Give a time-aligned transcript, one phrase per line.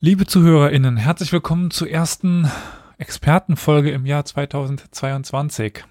[0.00, 2.48] Liebe ZuhörerInnen, herzlich willkommen zur ersten
[2.98, 5.82] Expertenfolge im Jahr 2022.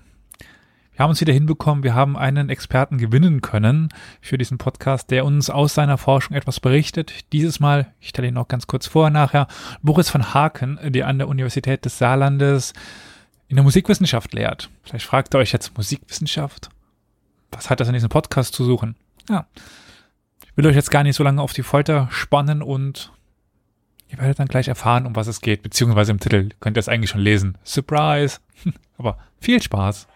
[0.94, 3.90] Wir haben uns wieder hinbekommen, wir haben einen Experten gewinnen können
[4.22, 7.34] für diesen Podcast, der uns aus seiner Forschung etwas berichtet.
[7.34, 9.48] Dieses Mal, ich stelle ihn noch ganz kurz vor, nachher,
[9.82, 12.72] Boris von Haken, der an der Universität des Saarlandes
[13.50, 14.70] in der Musikwissenschaft lehrt.
[14.84, 16.70] Vielleicht fragt ihr euch jetzt Musikwissenschaft?
[17.52, 18.96] Was hat das in diesem Podcast zu suchen?
[19.28, 19.48] Ja.
[20.46, 23.12] Ich will euch jetzt gar nicht so lange auf die Folter spannen und
[24.10, 26.90] ihr werdet dann gleich erfahren, um was es geht, beziehungsweise im Titel könnt ihr es
[26.90, 27.58] eigentlich schon lesen.
[27.64, 28.40] Surprise!
[28.98, 30.08] Aber viel Spaß!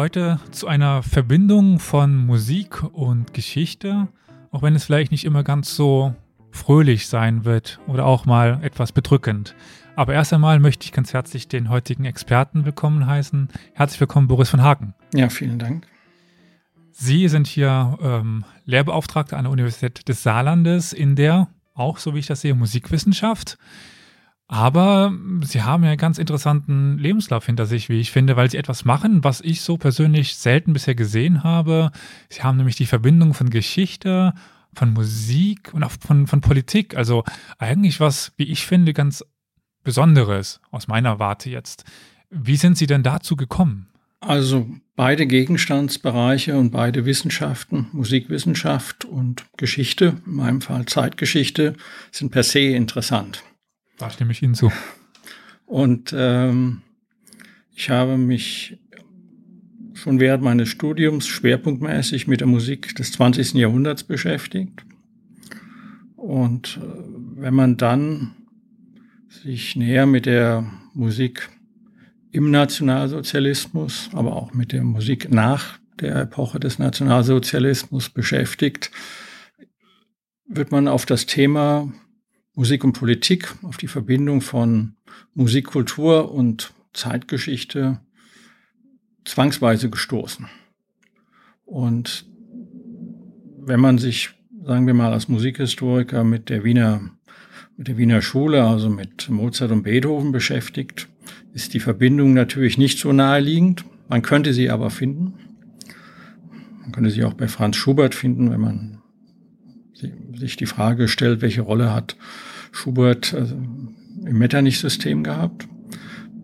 [0.00, 4.08] Heute zu einer Verbindung von Musik und Geschichte,
[4.50, 6.14] auch wenn es vielleicht nicht immer ganz so
[6.52, 9.54] fröhlich sein wird oder auch mal etwas bedrückend.
[9.96, 13.50] Aber erst einmal möchte ich ganz herzlich den heutigen Experten willkommen heißen.
[13.74, 14.94] Herzlich willkommen, Boris von Haken.
[15.12, 15.86] Ja, vielen Dank.
[16.92, 22.20] Sie sind hier ähm, Lehrbeauftragter an der Universität des Saarlandes in der, auch so wie
[22.20, 23.58] ich das sehe, Musikwissenschaft.
[24.52, 28.56] Aber sie haben ja einen ganz interessanten Lebenslauf hinter sich, wie ich finde, weil sie
[28.56, 31.92] etwas machen, was ich so persönlich selten bisher gesehen habe.
[32.28, 34.34] Sie haben nämlich die Verbindung von Geschichte,
[34.74, 36.96] von Musik und auch von, von Politik.
[36.96, 37.22] Also
[37.58, 39.24] eigentlich was, wie ich finde, ganz
[39.84, 41.84] Besonderes aus meiner Warte jetzt.
[42.28, 43.86] Wie sind Sie denn dazu gekommen?
[44.18, 51.74] Also beide Gegenstandsbereiche und beide Wissenschaften, Musikwissenschaft und Geschichte, in meinem Fall Zeitgeschichte,
[52.10, 53.44] sind per se interessant.
[54.00, 54.72] Da stimme ich Ihnen zu.
[55.66, 56.80] Und ähm,
[57.74, 58.78] ich habe mich
[59.92, 63.52] schon während meines Studiums schwerpunktmäßig mit der Musik des 20.
[63.52, 64.84] Jahrhunderts beschäftigt.
[66.16, 68.34] Und äh, wenn man dann
[69.28, 71.50] sich näher mit der Musik
[72.32, 78.90] im Nationalsozialismus, aber auch mit der Musik nach der Epoche des Nationalsozialismus beschäftigt,
[80.46, 81.92] wird man auf das Thema
[82.54, 84.96] Musik und Politik, auf die Verbindung von
[85.34, 88.00] Musikkultur und Zeitgeschichte
[89.24, 90.46] zwangsweise gestoßen.
[91.64, 92.26] Und
[93.58, 94.30] wenn man sich,
[94.64, 97.00] sagen wir mal, als Musikhistoriker mit der Wiener,
[97.76, 101.08] mit der Wiener Schule, also mit Mozart und Beethoven beschäftigt,
[101.52, 103.84] ist die Verbindung natürlich nicht so naheliegend.
[104.08, 105.34] Man könnte sie aber finden.
[106.80, 108.99] Man könnte sie auch bei Franz Schubert finden, wenn man
[110.36, 112.16] sich die Frage stellt, welche Rolle hat
[112.72, 115.66] Schubert also im Metternich-System gehabt.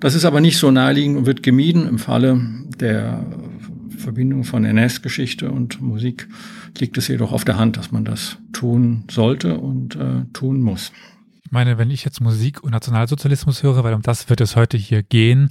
[0.01, 1.89] Das ist aber nicht so naheliegend und wird gemieden.
[1.89, 2.41] Im Falle
[2.79, 3.25] der
[3.97, 6.29] Verbindung von NS-Geschichte und Musik
[6.79, 10.93] liegt es jedoch auf der Hand, dass man das tun sollte und äh, tun muss.
[11.43, 14.77] Ich meine, wenn ich jetzt Musik und Nationalsozialismus höre, weil um das wird es heute
[14.77, 15.51] hier gehen,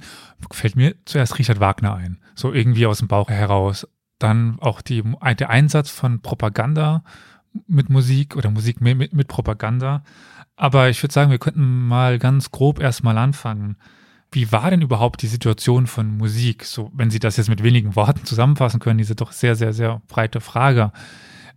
[0.50, 2.18] fällt mir zuerst Richard Wagner ein.
[2.34, 3.88] So irgendwie aus dem Bauch heraus.
[4.18, 5.02] Dann auch die,
[5.38, 7.02] der Einsatz von Propaganda
[7.66, 10.02] mit Musik oder Musik mit, mit Propaganda.
[10.56, 13.76] Aber ich würde sagen, wir könnten mal ganz grob erstmal anfangen.
[14.32, 16.64] Wie war denn überhaupt die Situation von Musik?
[16.64, 20.02] So, wenn Sie das jetzt mit wenigen Worten zusammenfassen können, diese doch sehr, sehr, sehr
[20.08, 20.92] breite Frage.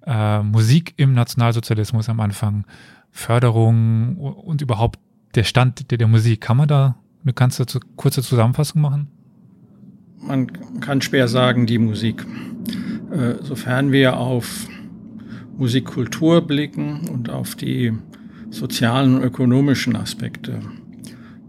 [0.06, 2.66] Äh, Musik im Nationalsozialismus am Anfang,
[3.12, 5.00] Förderung und überhaupt
[5.36, 6.42] der Stand der, der Musik.
[6.42, 9.08] Kann man da eine ganze kurze Zusammenfassung machen?
[10.22, 12.26] Man kann schwer sagen, die Musik.
[13.12, 14.68] Äh, sofern wir auf
[15.60, 17.94] Musikkultur blicken und auf die
[18.50, 20.62] sozialen und ökonomischen Aspekte.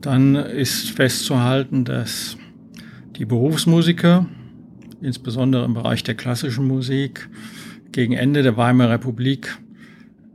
[0.01, 2.37] Dann ist festzuhalten, dass
[3.17, 4.27] die Berufsmusiker,
[5.01, 7.29] insbesondere im Bereich der klassischen Musik,
[7.93, 9.59] gegen Ende der Weimarer Republik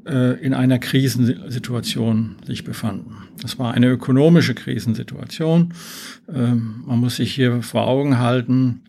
[0.05, 3.17] äh, in einer Krisensituation sich befanden.
[3.41, 5.73] Das war eine ökonomische Krisensituation.
[6.33, 8.81] Ähm, man muss sich hier vor Augen halten,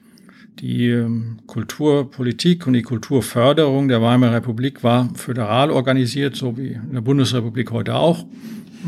[0.58, 6.92] die ähm, Kulturpolitik und die Kulturförderung der Weimarer Republik war föderal organisiert, so wie in
[6.92, 8.24] der Bundesrepublik heute auch,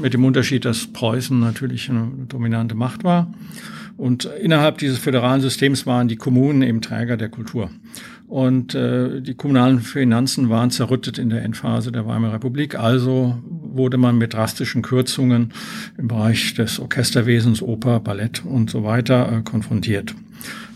[0.00, 3.32] mit dem Unterschied, dass Preußen natürlich eine dominante Macht war.
[3.96, 7.68] Und innerhalb dieses föderalen Systems waren die Kommunen eben Träger der Kultur.
[8.28, 12.78] Und äh, die kommunalen Finanzen waren zerrüttet in der Endphase der Weimarer Republik.
[12.78, 15.52] Also wurde man mit drastischen Kürzungen
[15.96, 20.14] im Bereich des Orchesterwesens, Oper, Ballett und so weiter äh, konfrontiert.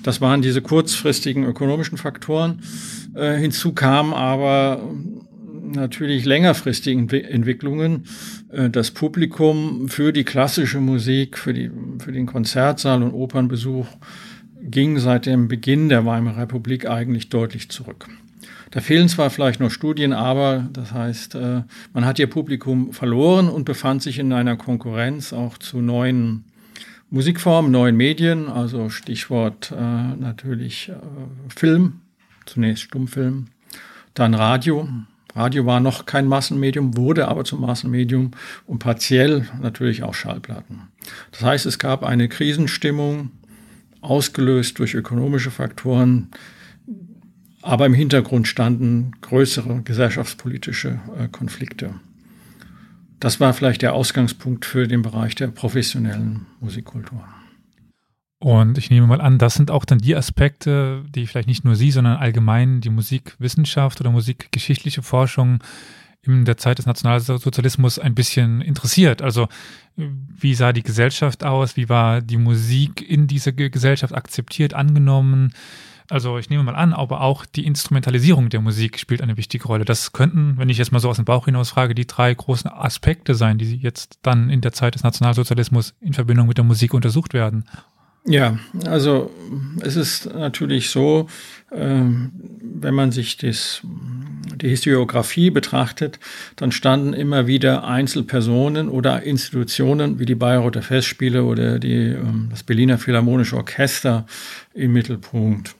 [0.02, 2.60] Das waren diese kurzfristigen ökonomischen Faktoren.
[3.14, 4.80] Äh, hinzu kam aber
[5.74, 8.04] natürlich längerfristigen Entwicklungen.
[8.50, 13.86] Äh, das Publikum für die klassische Musik, für, die, für den Konzertsaal und Opernbesuch
[14.62, 18.08] ging seit dem Beginn der Weimarer Republik eigentlich deutlich zurück.
[18.70, 21.62] Da fehlen zwar vielleicht noch Studien, aber das heißt, äh,
[21.92, 26.44] man hat ihr Publikum verloren und befand sich in einer Konkurrenz auch zu neuen
[27.10, 30.94] Musikformen, neuen Medien, also Stichwort äh, natürlich äh,
[31.54, 32.00] Film,
[32.46, 33.48] zunächst Stummfilm,
[34.14, 34.88] dann Radio.
[35.34, 38.30] Radio war noch kein Massenmedium, wurde aber zum Massenmedium
[38.66, 40.88] und partiell natürlich auch Schallplatten.
[41.32, 43.30] Das heißt, es gab eine Krisenstimmung,
[44.02, 46.30] ausgelöst durch ökonomische Faktoren,
[47.62, 51.94] aber im Hintergrund standen größere gesellschaftspolitische äh, Konflikte.
[53.20, 57.24] Das war vielleicht der Ausgangspunkt für den Bereich der professionellen Musikkultur.
[58.40, 61.76] Und ich nehme mal an, das sind auch dann die Aspekte, die vielleicht nicht nur
[61.76, 65.62] Sie, sondern allgemein die Musikwissenschaft oder musikgeschichtliche Forschung
[66.24, 69.22] in der Zeit des Nationalsozialismus ein bisschen interessiert.
[69.22, 69.48] Also
[69.96, 71.76] wie sah die Gesellschaft aus?
[71.76, 75.52] Wie war die Musik in dieser Gesellschaft akzeptiert, angenommen?
[76.08, 79.84] Also ich nehme mal an, aber auch die Instrumentalisierung der Musik spielt eine wichtige Rolle.
[79.84, 82.70] Das könnten, wenn ich jetzt mal so aus dem Bauch hinaus frage, die drei großen
[82.70, 86.94] Aspekte sein, die jetzt dann in der Zeit des Nationalsozialismus in Verbindung mit der Musik
[86.94, 87.64] untersucht werden.
[88.24, 89.30] Ja, also
[89.80, 91.26] es ist natürlich so,
[91.72, 92.30] ähm,
[92.62, 93.82] wenn man sich das,
[94.54, 96.20] die Historiografie betrachtet,
[96.54, 102.62] dann standen immer wieder Einzelpersonen oder Institutionen wie die Bayreuther Festspiele oder die, ähm, das
[102.62, 104.24] Berliner Philharmonische Orchester
[104.72, 105.74] im Mittelpunkt.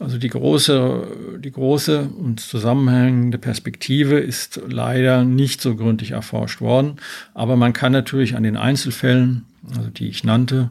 [0.00, 6.96] Also die große, die große und zusammenhängende Perspektive ist leider nicht so gründlich erforscht worden.
[7.32, 9.44] Aber man kann natürlich an den Einzelfällen,
[9.76, 10.70] also die ich nannte,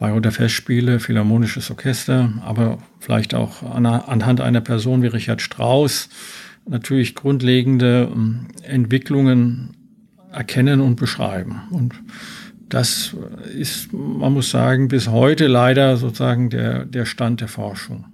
[0.00, 6.08] Bayreuther Festspiele, Philharmonisches Orchester, aber vielleicht auch anhand einer Person wie Richard Strauss
[6.66, 9.76] natürlich grundlegende ähm, Entwicklungen
[10.32, 11.62] erkennen und beschreiben.
[11.70, 11.94] Und
[12.70, 13.14] das
[13.54, 18.06] ist, man muss sagen, bis heute leider sozusagen der, der Stand der Forschung.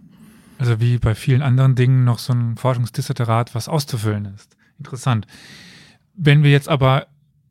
[0.59, 4.57] Also wie bei vielen anderen Dingen noch so ein Forschungsdissertat, was auszufüllen ist.
[4.79, 5.27] Interessant.
[6.15, 7.07] Wenn wir jetzt aber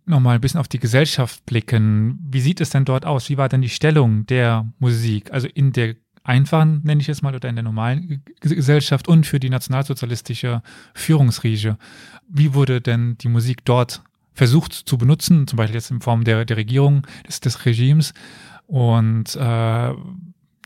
[0.05, 3.29] nochmal ein bisschen auf die Gesellschaft blicken, wie sieht es denn dort aus?
[3.29, 5.31] Wie war denn die Stellung der Musik?
[5.31, 9.39] Also in der einfachen, nenne ich es mal, oder in der normalen Gesellschaft und für
[9.39, 10.61] die nationalsozialistische
[10.93, 11.77] Führungsriege.
[12.27, 14.01] Wie wurde denn die Musik dort
[14.33, 18.13] versucht zu benutzen, zum Beispiel jetzt in Form der, der Regierung, des, des Regimes?
[18.67, 19.93] Und äh,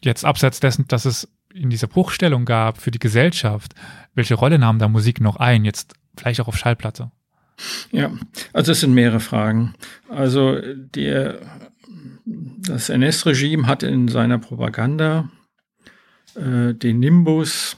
[0.01, 3.73] jetzt abseits dessen, dass es in dieser Bruchstellung gab für die Gesellschaft,
[4.13, 7.11] welche Rolle nahm da Musik noch ein, jetzt vielleicht auch auf Schallplatte?
[7.91, 8.11] Ja,
[8.53, 9.73] also es sind mehrere Fragen.
[10.09, 11.39] Also der,
[12.25, 15.29] das NS-Regime hat in seiner Propaganda
[16.35, 17.77] äh, den Nimbus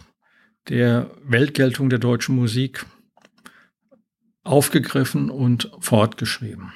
[0.69, 2.85] der Weltgeltung der deutschen Musik
[4.43, 6.73] aufgegriffen und fortgeschrieben.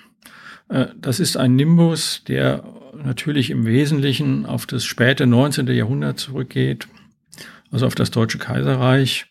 [0.69, 2.63] Äh, das ist ein Nimbus, der
[2.95, 5.67] natürlich im Wesentlichen auf das späte 19.
[5.67, 6.87] Jahrhundert zurückgeht,
[7.71, 9.27] also auf das Deutsche Kaiserreich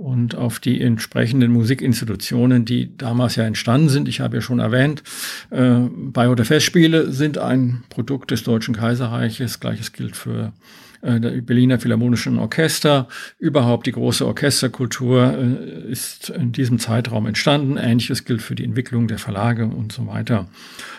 [0.00, 4.08] und auf die entsprechenden Musikinstitutionen, die damals ja entstanden sind.
[4.08, 5.02] Ich habe ja schon erwähnt,
[5.50, 9.60] äh, Bayreuther Festspiele sind ein Produkt des Deutschen Kaiserreiches.
[9.60, 10.54] Gleiches gilt für
[11.02, 13.08] äh, der Berliner Philharmonischen Orchester.
[13.38, 17.76] Überhaupt die große Orchesterkultur äh, ist in diesem Zeitraum entstanden.
[17.76, 20.48] Ähnliches gilt für die Entwicklung der Verlage und so weiter.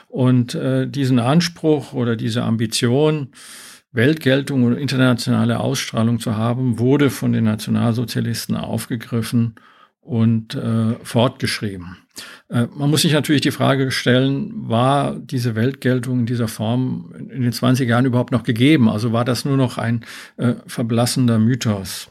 [0.10, 3.30] Und äh, diesen Anspruch oder diese Ambition,
[3.92, 9.56] Weltgeltung und internationale Ausstrahlung zu haben, wurde von den Nationalsozialisten aufgegriffen
[10.02, 11.98] und äh, fortgeschrieben.
[12.50, 17.42] Äh, man muss sich natürlich die Frage stellen, war diese Weltgeltung in dieser Form in
[17.42, 18.90] den 20 Jahren überhaupt noch gegeben?
[18.90, 20.06] Also war das nur noch ein
[20.38, 22.10] äh, verblassender Mythos?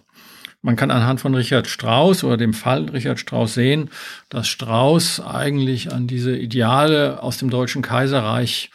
[0.63, 3.89] Man kann anhand von Richard Strauss oder dem Fall Richard Strauss sehen,
[4.29, 8.71] dass Strauss eigentlich an diese Ideale aus dem Deutschen Kaiserreich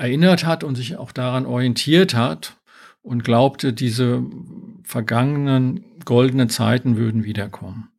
[0.00, 2.56] erinnert hat und sich auch daran orientiert hat
[3.02, 4.22] und glaubte, diese
[4.82, 7.90] vergangenen goldenen Zeiten würden wiederkommen.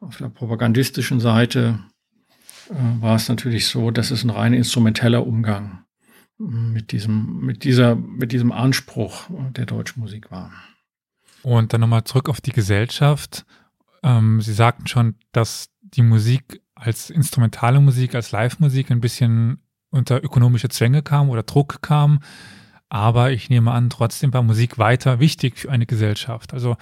[0.00, 1.78] Auf der propagandistischen Seite
[2.68, 5.84] äh, war es natürlich so, dass es ein rein instrumenteller Umgang
[6.38, 10.52] mit diesem, mit dieser, mit diesem Anspruch der deutschen Musik war.
[11.42, 13.46] Und dann nochmal zurück auf die Gesellschaft.
[14.02, 20.22] Ähm, Sie sagten schon, dass die Musik als instrumentale Musik, als Live-Musik ein bisschen unter
[20.22, 22.20] ökonomische Zwänge kam oder Druck kam.
[22.88, 26.54] Aber ich nehme an, trotzdem war Musik weiter wichtig für eine Gesellschaft.
[26.54, 26.76] Also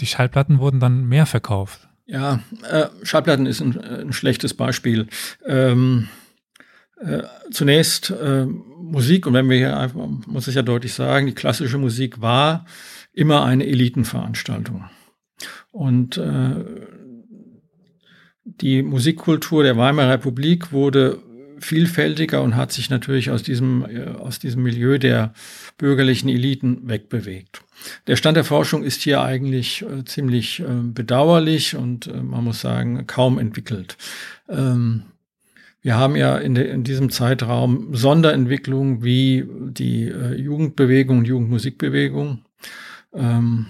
[0.00, 1.88] die Schallplatten wurden dann mehr verkauft.
[2.06, 5.06] Ja, äh, Schallplatten ist ein, ein schlechtes Beispiel.
[5.46, 6.08] Ähm,
[7.00, 11.34] äh, zunächst äh, Musik, und wenn wir hier einfach, muss ich ja deutlich sagen, die
[11.34, 12.64] klassische Musik war
[13.12, 14.84] immer eine Elitenveranstaltung.
[15.70, 16.64] Und äh,
[18.44, 21.22] die Musikkultur der Weimarer Republik wurde
[21.60, 25.32] vielfältiger und hat sich natürlich aus diesem, äh, aus diesem Milieu der
[25.78, 27.62] bürgerlichen Eliten wegbewegt.
[28.06, 32.60] Der Stand der Forschung ist hier eigentlich äh, ziemlich äh, bedauerlich und äh, man muss
[32.60, 33.96] sagen, kaum entwickelt.
[34.48, 35.04] Ähm,
[35.82, 42.44] wir haben ja in, de, in, diesem Zeitraum Sonderentwicklungen wie die äh, Jugendbewegung und Jugendmusikbewegung.
[43.14, 43.66] Ähm,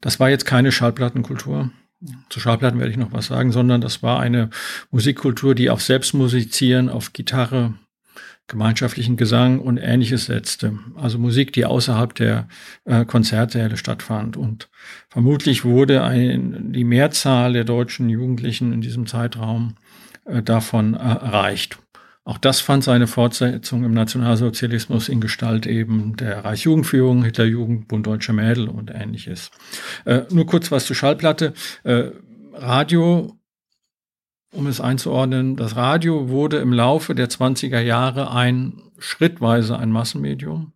[0.00, 1.70] das war jetzt keine Schallplattenkultur.
[2.28, 4.50] Zu Schallplatten werde ich noch was sagen, sondern das war eine
[4.90, 7.74] Musikkultur, die auf Selbstmusizieren, auf Gitarre,
[8.48, 10.78] gemeinschaftlichen Gesang und ähnliches setzte.
[10.94, 12.48] Also Musik, die außerhalb der
[12.84, 14.36] äh, Konzertsäle stattfand.
[14.36, 14.68] Und
[15.08, 19.74] vermutlich wurde ein, die Mehrzahl der deutschen Jugendlichen in diesem Zeitraum
[20.26, 21.78] äh, davon äh, erreicht.
[22.26, 28.32] Auch das fand seine Fortsetzung im Nationalsozialismus in Gestalt eben der Reichsjugendführung, Hitlerjugend, Bund Deutscher
[28.32, 29.52] Mädel und ähnliches.
[30.04, 31.54] Äh, nur kurz was zur Schallplatte.
[31.84, 32.10] Äh,
[32.52, 33.38] Radio,
[34.52, 40.72] um es einzuordnen, das Radio wurde im Laufe der 20er Jahre ein schrittweise ein Massenmedium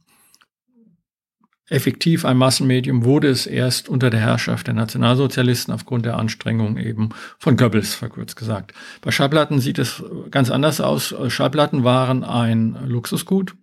[1.70, 7.10] effektiv ein Massenmedium wurde es erst unter der Herrschaft der Nationalsozialisten aufgrund der Anstrengungen eben
[7.38, 8.74] von Goebbels, verkürzt gesagt.
[9.00, 11.14] Bei Schallplatten sieht es ganz anders aus.
[11.28, 13.54] Schallplatten waren ein Luxusgut,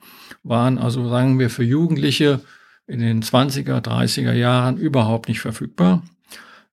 [0.43, 2.41] waren also, sagen wir, für Jugendliche
[2.87, 6.01] in den 20er, 30er Jahren überhaupt nicht verfügbar.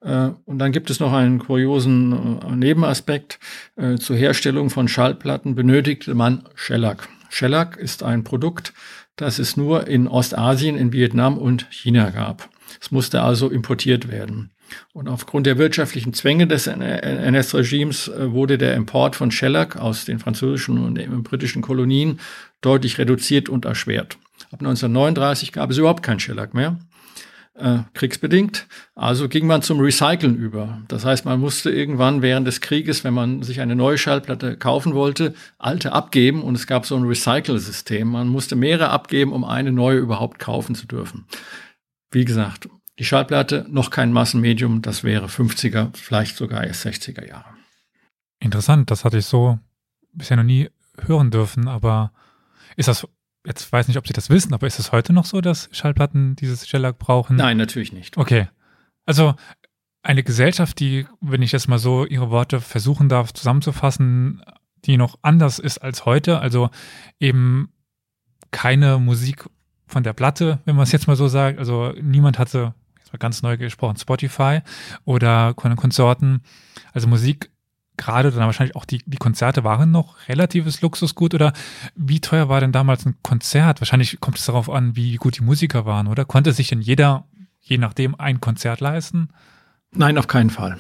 [0.01, 3.41] Äh, und dann gibt es noch einen kuriosen äh, Nebenaspekt.
[3.77, 7.09] Äh, zur Herstellung von Schallplatten benötigte man Shellac.
[7.31, 8.73] Shellac ist ein Produkt,
[9.17, 12.49] das es nur in Ostasien, in Vietnam und China gab.
[12.81, 14.51] Es musste also importiert werden.
[14.93, 20.19] Und aufgrund der wirtschaftlichen Zwänge des NS-Regimes äh, wurde der Import von Shellac aus den
[20.19, 22.19] französischen und britischen Kolonien
[22.61, 24.19] deutlich reduziert und erschwert.
[24.51, 26.79] Ab 1939 gab es überhaupt kein Shellac mehr
[27.55, 28.67] äh, kriegsbedingt.
[28.95, 30.83] Also ging man zum Recyceln über.
[30.89, 34.95] Das heißt, man musste irgendwann während des Krieges, wenn man sich eine neue Schallplatte kaufen
[34.95, 38.09] wollte, alte abgeben und es gab so ein Recycle-System.
[38.09, 41.27] Man musste mehrere abgeben, um eine neue überhaupt kaufen zu dürfen.
[42.11, 42.69] Wie gesagt,
[42.99, 47.55] die Schallplatte noch kein Massenmedium, das wäre 50er, vielleicht sogar erst 60er Jahre.
[48.39, 49.59] Interessant, das hatte ich so
[50.13, 50.71] bisher noch nie
[51.07, 52.13] hören dürfen, aber
[52.77, 53.09] ist das
[53.47, 56.37] jetzt weiß nicht, ob Sie das wissen, aber ist es heute noch so, dass Schallplatten
[56.37, 57.37] dieses Shellac brauchen?
[57.37, 58.17] Nein, natürlich nicht.
[58.17, 58.49] Okay.
[59.07, 59.35] Also
[60.03, 64.43] eine Gesellschaft, die, wenn ich jetzt mal so Ihre Worte versuchen darf zusammenzufassen,
[64.85, 66.71] die noch anders ist als heute, also
[67.19, 67.71] eben
[68.51, 69.47] keine Musik
[69.87, 71.59] von der Platte, wenn man es jetzt mal so sagt.
[71.59, 74.61] Also niemand hatte, jetzt mal ganz neu gesprochen, Spotify
[75.05, 76.43] oder Konsorten.
[76.93, 77.51] Also Musik
[77.97, 81.53] gerade dann wahrscheinlich auch die, die Konzerte waren noch relatives Luxusgut oder
[81.95, 83.81] wie teuer war denn damals ein Konzert?
[83.81, 86.25] Wahrscheinlich kommt es darauf an, wie gut die Musiker waren, oder?
[86.25, 87.27] Konnte sich denn jeder,
[87.61, 89.29] je nachdem, ein Konzert leisten?
[89.93, 90.79] Nein, auf keinen Fall.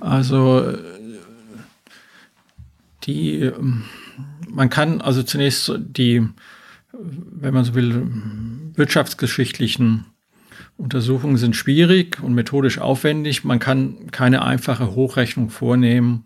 [0.00, 0.76] Also
[3.04, 3.52] die,
[4.50, 6.26] man kann also zunächst die,
[6.92, 8.08] wenn man so will,
[8.74, 10.06] wirtschaftsgeschichtlichen
[10.78, 13.44] Untersuchungen sind schwierig und methodisch aufwendig.
[13.44, 16.24] Man kann keine einfache Hochrechnung vornehmen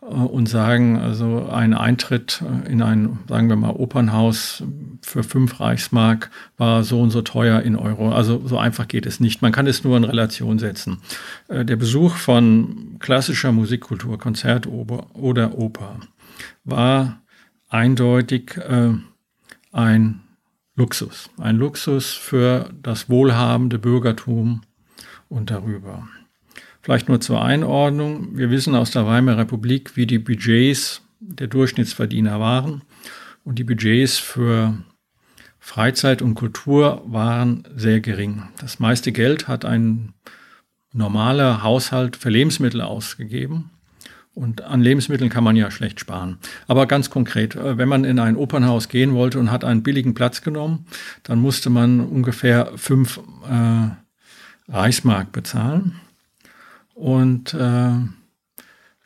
[0.00, 4.64] äh, und sagen, also ein Eintritt in ein, sagen wir mal, Opernhaus
[5.02, 8.12] für fünf Reichsmark war so und so teuer in Euro.
[8.12, 9.42] Also so einfach geht es nicht.
[9.42, 10.98] Man kann es nur in Relation setzen.
[11.48, 16.00] Äh, der Besuch von klassischer Musikkultur, Konzert oder Oper,
[16.64, 17.20] war
[17.68, 18.92] eindeutig äh,
[19.70, 20.21] ein
[20.82, 21.30] Luxus.
[21.38, 24.62] Ein Luxus für das wohlhabende Bürgertum
[25.28, 26.08] und darüber.
[26.80, 28.36] Vielleicht nur zur Einordnung.
[28.36, 32.82] Wir wissen aus der Weimarer Republik, wie die Budgets der Durchschnittsverdiener waren.
[33.44, 34.76] Und die Budgets für
[35.60, 38.42] Freizeit und Kultur waren sehr gering.
[38.58, 40.14] Das meiste Geld hat ein
[40.92, 43.70] normaler Haushalt für Lebensmittel ausgegeben.
[44.34, 46.38] Und an Lebensmitteln kann man ja schlecht sparen.
[46.66, 50.14] Aber ganz konkret, äh, wenn man in ein Opernhaus gehen wollte und hat einen billigen
[50.14, 50.86] Platz genommen,
[51.22, 56.00] dann musste man ungefähr fünf äh, Reichsmark bezahlen.
[56.94, 57.92] Und äh,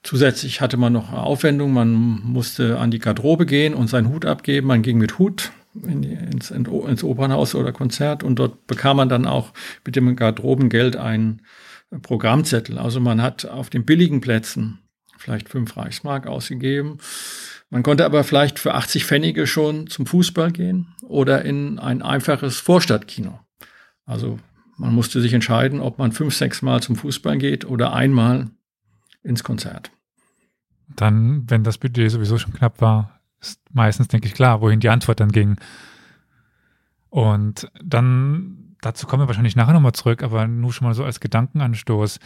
[0.05, 1.75] zusätzlich hatte man noch Aufwendungen.
[1.75, 4.69] Man musste an die Garderobe gehen und seinen Hut abgeben.
[4.69, 9.09] Man ging mit Hut in die, ins, ins Opernhaus oder Konzert und dort bekam man
[9.09, 9.53] dann auch
[9.85, 11.43] mit dem Garderobengeld einen
[12.03, 12.79] Programmzettel.
[12.79, 14.79] Also man hat auf den billigen Plätzen
[15.19, 16.99] vielleicht fünf Reichsmark ausgegeben.
[17.71, 22.59] Man konnte aber vielleicht für 80 Pfennige schon zum Fußball gehen oder in ein einfaches
[22.59, 23.41] Vorstadtkino.
[24.05, 24.39] Also
[24.77, 28.51] man musste sich entscheiden, ob man fünf, sechs Mal zum Fußball geht oder einmal
[29.23, 29.91] ins Konzert.
[30.89, 34.89] Dann, wenn das Budget sowieso schon knapp war, ist meistens, denke ich, klar, wohin die
[34.89, 35.57] Antwort dann ging.
[37.09, 41.19] Und dann, dazu kommen wir wahrscheinlich nachher nochmal zurück, aber nur schon mal so als
[41.19, 42.21] Gedankenanstoß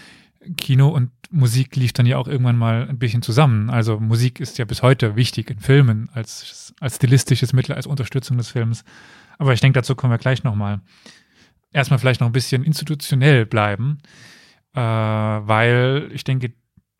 [0.57, 3.71] Kino und Musik lief dann ja auch irgendwann mal ein bisschen zusammen.
[3.71, 8.39] Also Musik ist ja bis heute wichtig in Filmen als, als stilistisches Mittel, als Unterstützung
[8.39, 8.85] des Films.
[9.39, 10.81] Aber ich denke, dazu kommen wir gleich nochmal.
[11.73, 13.99] Erstmal vielleicht noch ein bisschen institutionell bleiben,
[14.75, 16.53] äh, weil ich denke,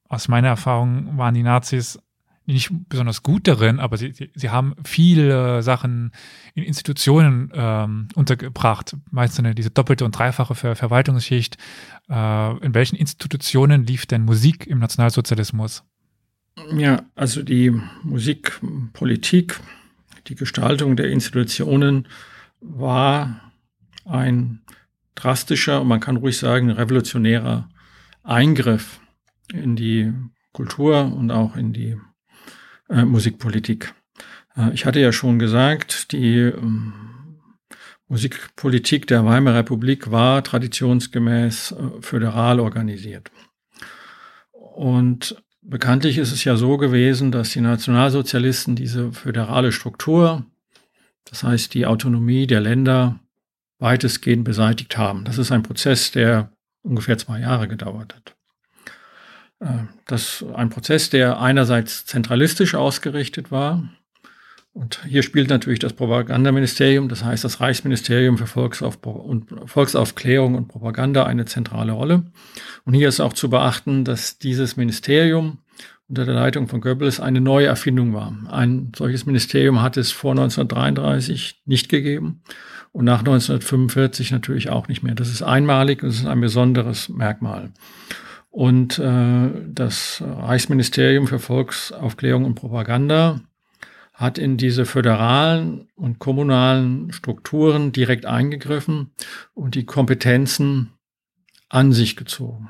[0.09, 1.99] aus meiner Erfahrung waren die Nazis
[2.47, 6.13] nicht besonders gut darin, aber sie, sie, sie haben viele Sachen
[6.55, 8.97] in Institutionen ähm, untergebracht.
[9.11, 11.57] Meistens diese doppelte und dreifache Ver Verwaltungsschicht.
[12.11, 15.85] Äh, in welchen Institutionen lief denn Musik im Nationalsozialismus?
[16.77, 19.61] Ja, also die Musikpolitik,
[20.27, 22.09] die Gestaltung der Institutionen
[22.61, 23.53] war
[24.05, 24.61] ein
[25.15, 27.69] drastischer und man kann ruhig sagen revolutionärer
[28.25, 29.01] Eingriff
[29.53, 30.13] in die
[30.53, 31.97] Kultur und auch in die
[32.89, 33.95] äh, Musikpolitik.
[34.57, 36.93] Äh, ich hatte ja schon gesagt, die ähm,
[38.11, 43.31] Musikpolitik der Weimarer Republik war traditionsgemäß äh, föderal organisiert.
[44.51, 50.45] Und bekanntlich ist es ja so gewesen, dass die Nationalsozialisten diese föderale Struktur,
[51.25, 53.21] das heißt die Autonomie der Länder,
[53.79, 55.25] weitestgehend beseitigt haben.
[55.25, 56.51] Das ist ein Prozess, der
[56.83, 58.37] ungefähr zwei Jahre gedauert hat.
[59.61, 63.89] Äh, das ist ein Prozess, der einerseits zentralistisch ausgerichtet war.
[64.73, 70.69] Und hier spielt natürlich das Propagandaministerium, das heißt das Reichsministerium für Volksauf und Volksaufklärung und
[70.69, 72.31] Propaganda eine zentrale Rolle.
[72.85, 75.59] Und hier ist auch zu beachten, dass dieses Ministerium
[76.09, 78.33] unter der Leitung von Goebbels eine neue Erfindung war.
[78.49, 82.43] Ein solches Ministerium hat es vor 1933 nicht gegeben
[82.93, 85.15] und nach 1945 natürlich auch nicht mehr.
[85.15, 87.71] Das ist einmalig und es ist ein besonderes Merkmal.
[88.51, 93.41] Und äh, das Reichsministerium für Volksaufklärung und Propaganda
[94.21, 99.13] hat in diese föderalen und kommunalen Strukturen direkt eingegriffen
[99.55, 100.93] und die Kompetenzen
[101.71, 102.69] an sich gezogen.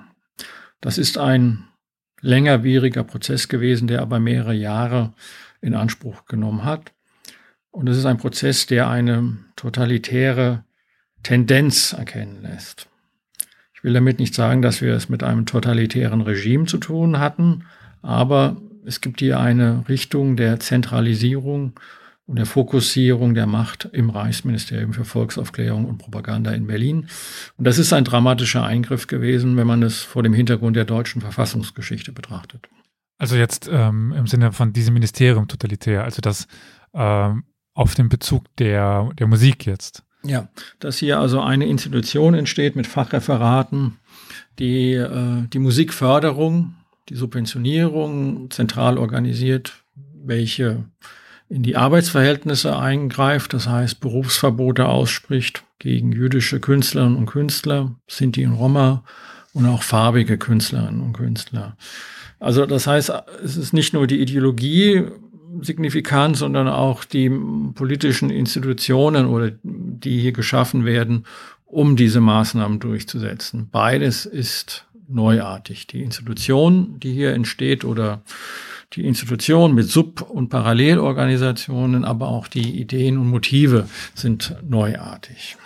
[0.81, 1.65] Das ist ein
[2.21, 5.13] längerwieriger Prozess gewesen, der aber mehrere Jahre
[5.61, 6.93] in Anspruch genommen hat.
[7.73, 10.65] Und es ist ein Prozess, der eine totalitäre
[11.25, 12.89] Tendenz erkennen lässt.
[13.75, 17.65] Ich will damit nicht sagen, dass wir es mit einem totalitären Regime zu tun hatten,
[18.03, 21.79] aber es gibt hier eine Richtung der Zentralisierung
[22.27, 27.09] und der Fokussierung der Macht im Reichsministerium für Volksaufklärung und Propaganda in Berlin.
[27.57, 31.21] Und das ist ein dramatischer Eingriff gewesen, wenn man es vor dem Hintergrund der deutschen
[31.21, 32.69] Verfassungsgeschichte betrachtet.
[33.19, 36.47] Also jetzt ähm, im Sinne von diesem Ministerium totalitär, also das
[36.95, 40.05] ähm, auf den Bezug der, der Musik jetzt.
[40.23, 43.97] Ja, dass hier also eine Institution entsteht mit Fachreferaten,
[44.59, 46.75] die äh, die Musikförderung,
[47.09, 49.85] die Subventionierung zentral organisiert,
[50.23, 50.85] welche
[51.49, 58.53] in die Arbeitsverhältnisse eingreift, das heißt Berufsverbote ausspricht gegen jüdische Künstlerinnen und Künstler, Sinti und
[58.53, 59.03] Roma
[59.53, 61.77] und auch farbige Künstlerinnen und Künstler.
[62.39, 65.07] Also das heißt, es ist nicht nur die Ideologie
[65.61, 71.25] signifikant, sondern auch die politischen Institutionen oder die hier geschaffen werden,
[71.67, 73.69] um diese Maßnahmen durchzusetzen.
[73.71, 75.87] Beides ist neuartig.
[75.87, 78.23] Die Institution, die hier entsteht oder
[78.93, 85.57] die Institution mit Sub- und Parallelorganisationen, aber auch die Ideen und Motive sind neuartig.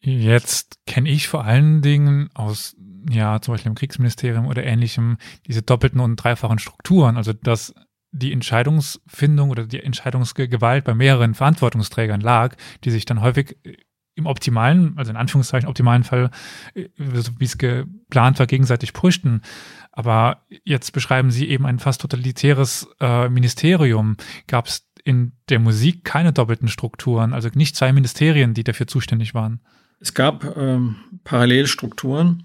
[0.00, 2.76] Jetzt kenne ich vor allen Dingen aus,
[3.10, 7.16] ja, zum Beispiel im Kriegsministerium oder ähnlichem, diese doppelten und dreifachen Strukturen.
[7.16, 7.74] Also, dass
[8.12, 13.56] die Entscheidungsfindung oder die Entscheidungsgewalt bei mehreren Verantwortungsträgern lag, die sich dann häufig
[14.16, 16.30] im optimalen, also in Anführungszeichen optimalen Fall,
[16.74, 19.42] äh, wie es geplant war, gegenseitig pushten.
[19.92, 24.16] Aber jetzt beschreiben Sie eben ein fast totalitäres äh, Ministerium.
[24.46, 29.34] Gab es in der Musik keine doppelten Strukturen, also nicht zwei Ministerien, die dafür zuständig
[29.34, 29.60] waren?
[30.00, 32.44] Es gab ähm, Parallelstrukturen.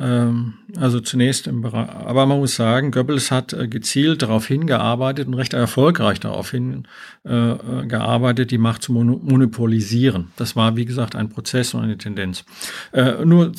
[0.00, 5.28] Ähm, also zunächst im Bereich, aber man muss sagen, Goebbels hat äh, gezielt darauf hingearbeitet
[5.28, 10.28] und recht erfolgreich darauf hingearbeitet, äh, die Macht zu monopolisieren.
[10.36, 12.44] Das war, wie gesagt, ein Prozess und eine Tendenz.
[12.92, 13.52] Äh, nur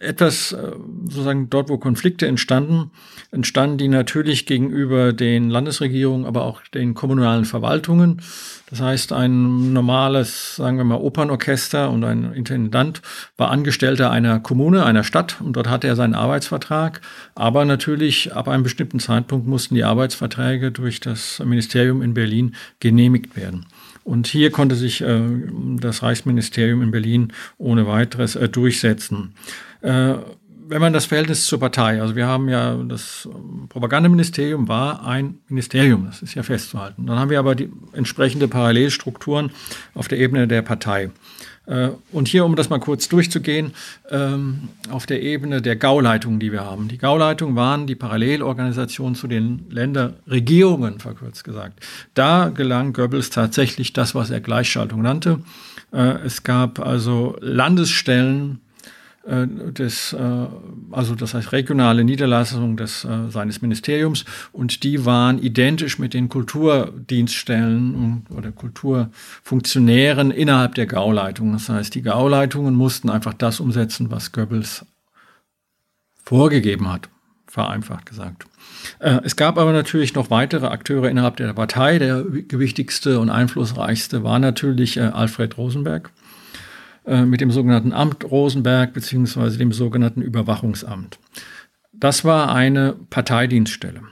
[0.00, 0.56] etwas,
[1.04, 2.90] sozusagen dort, wo Konflikte entstanden,
[3.30, 8.20] entstanden die natürlich gegenüber den Landesregierungen, aber auch den kommunalen Verwaltungen.
[8.70, 13.00] Das heißt, ein normales, sagen wir mal, Opernorchester und ein Intendant
[13.36, 17.00] war Angestellter einer Kommune, einer Stadt und dort hatte er seinen Arbeitsvertrag.
[17.34, 23.36] Aber natürlich ab einem bestimmten Zeitpunkt mussten die Arbeitsverträge durch das Ministerium in Berlin genehmigt
[23.36, 23.66] werden.
[24.04, 25.20] Und hier konnte sich äh,
[25.80, 29.34] das Reichsministerium in Berlin ohne weiteres äh, durchsetzen.
[29.82, 30.14] Äh,
[30.68, 33.28] wenn man das Verhältnis zur Partei, also wir haben ja das
[33.68, 37.06] Propagandaministerium war ein Ministerium, das ist ja festzuhalten.
[37.06, 39.50] Dann haben wir aber die entsprechende Parallelstrukturen
[39.94, 41.10] auf der Ebene der Partei.
[41.66, 43.72] Äh, und hier, um das mal kurz durchzugehen,
[44.10, 46.88] ähm, auf der Ebene der Gauleitungen, die wir haben.
[46.88, 51.80] Die Gauleitungen waren die Parallelorganisation zu den Länderregierungen, verkürzt gesagt.
[52.14, 55.40] Da gelang Goebbels tatsächlich das, was er Gleichschaltung nannte.
[55.92, 58.60] Äh, es gab also Landesstellen,
[59.28, 60.46] des, äh,
[60.90, 66.30] also das heißt regionale Niederlassungen des, äh, seines Ministeriums und die waren identisch mit den
[66.30, 71.52] Kulturdienststellen oder Kulturfunktionären innerhalb der Gauleitung.
[71.52, 74.86] Das heißt, die Gauleitungen mussten einfach das umsetzen, was Goebbels
[76.24, 77.10] vorgegeben hat,
[77.46, 78.46] vereinfacht gesagt.
[78.98, 81.98] Es gab aber natürlich noch weitere Akteure innerhalb der Partei.
[81.98, 86.10] Der gewichtigste und einflussreichste war natürlich Alfred Rosenberg
[87.08, 91.18] äh, mit dem sogenannten Amt Rosenberg beziehungsweise dem sogenannten Überwachungsamt.
[91.92, 94.02] Das war eine Parteidienststelle.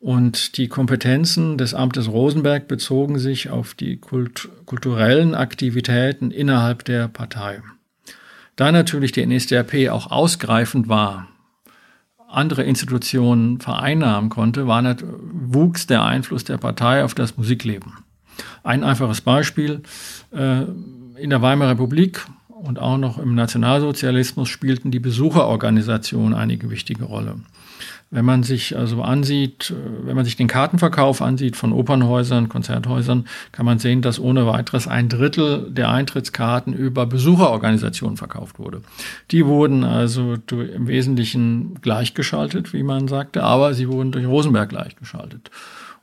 [0.00, 7.08] Und die Kompetenzen des Amtes Rosenberg bezogen sich auf die kult kulturellen Aktivitäten innerhalb der
[7.08, 7.62] Partei.
[8.54, 11.28] Da natürlich die NSDAP auch ausgreifend war,
[12.28, 17.94] andere Institutionen vereinnahmen konnte, war nicht, wuchs der Einfluss der Partei auf das Musikleben.
[18.62, 19.82] Ein einfaches Beispiel.
[20.32, 20.64] Äh,
[21.16, 27.36] in der Weimarer Republik und auch noch im Nationalsozialismus spielten die Besucherorganisationen einige wichtige Rolle.
[28.10, 33.26] Wenn man sich also ansieht, äh, wenn man sich den Kartenverkauf ansieht von Opernhäusern, Konzerthäusern,
[33.50, 38.82] kann man sehen, dass ohne weiteres ein Drittel der Eintrittskarten über Besucherorganisationen verkauft wurde.
[39.30, 45.50] Die wurden also im Wesentlichen gleichgeschaltet, wie man sagte, aber sie wurden durch Rosenberg gleichgeschaltet.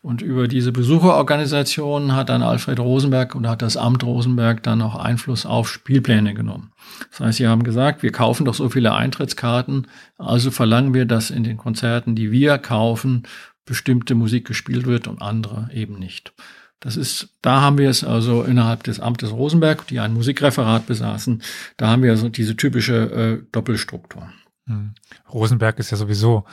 [0.03, 4.95] Und über diese Besucherorganisation hat dann Alfred Rosenberg und hat das Amt Rosenberg dann auch
[4.95, 6.71] Einfluss auf Spielpläne genommen.
[7.11, 9.87] Das heißt, sie haben gesagt, wir kaufen doch so viele Eintrittskarten,
[10.17, 13.27] also verlangen wir, dass in den Konzerten, die wir kaufen,
[13.63, 16.33] bestimmte Musik gespielt wird und andere eben nicht.
[16.79, 21.43] Das ist, da haben wir es also innerhalb des Amtes Rosenberg, die ein Musikreferat besaßen,
[21.77, 22.95] da haben wir also diese typische
[23.43, 24.31] äh, Doppelstruktur.
[24.65, 24.95] Hm.
[25.31, 26.45] Rosenberg ist ja sowieso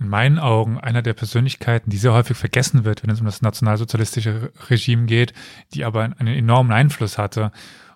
[0.00, 3.42] in meinen Augen einer der Persönlichkeiten, die sehr häufig vergessen wird, wenn es um das
[3.42, 5.32] nationalsozialistische Regime geht,
[5.72, 7.52] die aber einen enormen Einfluss hatte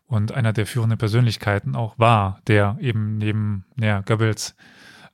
[0.06, 4.54] und einer der führenden Persönlichkeiten auch war, der eben neben ja, Goebbels,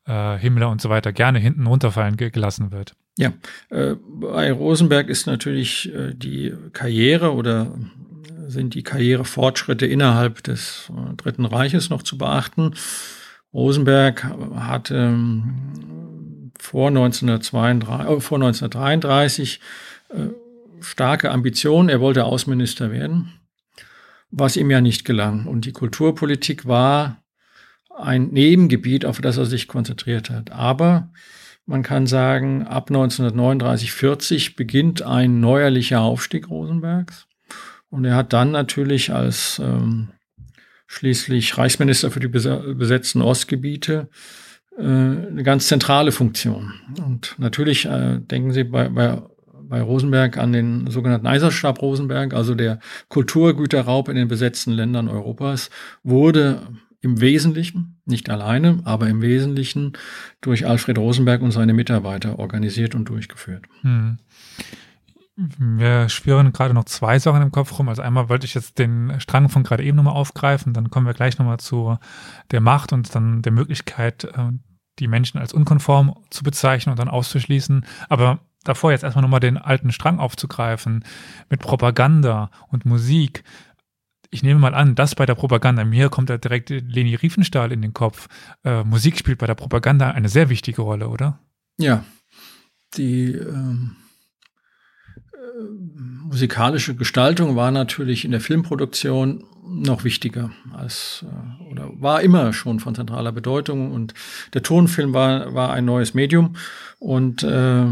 [0.06, 2.94] äh, Himmler und so weiter gerne hinten runterfallen gelassen wird.
[3.16, 3.32] Ja,
[3.70, 7.72] äh, bei Rosenberg ist natürlich äh, die Karriere oder
[8.48, 12.74] sind die Karrierefortschritte innerhalb des äh, Dritten Reiches noch zu beachten.
[13.52, 14.24] Rosenberg
[14.56, 15.54] hat ähm,
[16.64, 19.60] vor, 1932, äh, vor 1933
[20.08, 20.16] äh,
[20.80, 21.88] starke Ambitionen.
[21.88, 23.32] Er wollte Außenminister werden,
[24.30, 25.46] was ihm ja nicht gelang.
[25.46, 27.22] Und die Kulturpolitik war
[27.96, 30.52] ein Nebengebiet, auf das er sich konzentriert hat.
[30.52, 31.10] Aber
[31.66, 37.26] man kann sagen, ab 1939, 40 beginnt ein neuerlicher Aufstieg Rosenbergs.
[37.90, 40.08] Und er hat dann natürlich als ähm,
[40.86, 44.08] schließlich Reichsminister für die besetzten Ostgebiete
[44.78, 46.72] eine ganz zentrale Funktion.
[47.04, 52.54] Und natürlich äh, denken Sie bei, bei, bei Rosenberg an den sogenannten Eiserstab Rosenberg, also
[52.54, 55.70] der Kulturgüterraub in den besetzten Ländern Europas,
[56.02, 56.62] wurde
[57.00, 59.92] im Wesentlichen, nicht alleine, aber im Wesentlichen
[60.40, 63.64] durch Alfred Rosenberg und seine Mitarbeiter organisiert und durchgeführt.
[63.82, 64.18] Hm.
[65.36, 67.88] Wir spüren gerade noch zwei Sachen im Kopf rum.
[67.88, 71.14] Also einmal wollte ich jetzt den Strang von gerade eben nochmal aufgreifen, dann kommen wir
[71.14, 71.96] gleich nochmal zu
[72.52, 74.50] der Macht und dann der Möglichkeit, äh,
[75.00, 77.84] die Menschen als unkonform zu bezeichnen und dann auszuschließen.
[78.08, 81.04] Aber davor jetzt erstmal nochmal den alten Strang aufzugreifen
[81.50, 83.42] mit Propaganda und Musik.
[84.30, 87.82] Ich nehme mal an, dass bei der Propaganda, mir kommt da direkt Leni Riefenstahl in
[87.82, 88.28] den Kopf.
[88.62, 91.40] Äh, Musik spielt bei der Propaganda eine sehr wichtige Rolle, oder?
[91.76, 92.04] Ja,
[92.96, 93.96] die ähm
[96.24, 102.80] musikalische Gestaltung war natürlich in der Filmproduktion noch wichtiger als äh, oder war immer schon
[102.80, 103.92] von zentraler Bedeutung.
[103.92, 104.14] Und
[104.52, 106.56] der Tonfilm war war ein neues Medium.
[106.98, 107.84] Und äh,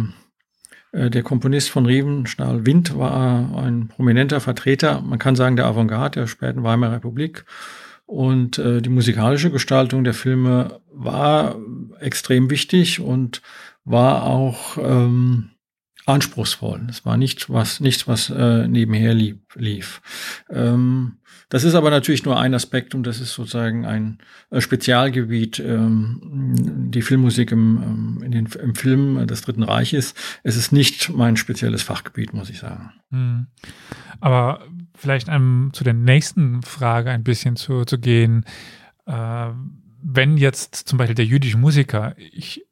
[0.93, 6.21] äh der Komponist von Rievenstahl Wind war ein prominenter Vertreter, man kann sagen der Avantgarde
[6.21, 7.45] der späten Weimarer Republik.
[8.07, 11.57] Und äh, die musikalische Gestaltung der Filme war
[12.01, 13.41] extrem wichtig und
[13.85, 15.52] war auch ähm,
[16.07, 16.87] anspruchsvoll.
[16.89, 19.37] Es war nicht was, nichts, was äh, nebenher lief.
[19.55, 20.03] lief.
[20.51, 24.19] Ähm, das ist aber natürlich nur ein Aspekt und das ist sozusagen ein
[24.51, 30.15] äh, Spezialgebiet, ähm, die Filmmusik im, ähm, in den, im Film des Dritten Reiches.
[30.43, 32.93] Es ist nicht mein spezielles Fachgebiet, muss ich sagen.
[33.11, 33.47] Hm.
[34.21, 38.45] Aber vielleicht einem, zu der nächsten Frage ein bisschen zu, zu gehen.
[39.07, 39.49] Äh,
[40.03, 42.65] wenn jetzt zum Beispiel der jüdische Musiker, ich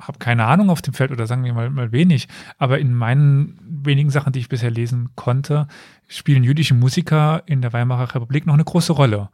[0.00, 3.58] habe keine Ahnung auf dem Feld oder sagen wir mal, mal wenig, aber in meinen
[3.84, 5.68] wenigen Sachen, die ich bisher lesen konnte,
[6.08, 9.30] spielen jüdische Musiker in der Weimarer Republik noch eine große Rolle.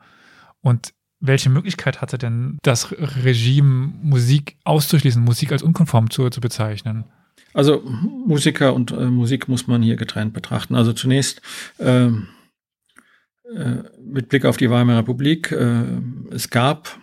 [0.61, 7.05] Und welche Möglichkeit hatte denn das Regime, Musik auszuschließen, Musik als unkonform zu, zu bezeichnen?
[7.55, 7.83] Also
[8.26, 10.74] Musiker und äh, Musik muss man hier getrennt betrachten.
[10.74, 11.40] Also zunächst
[11.79, 15.85] äh, äh, mit Blick auf die Weimarer Republik, äh,
[16.31, 16.98] es gab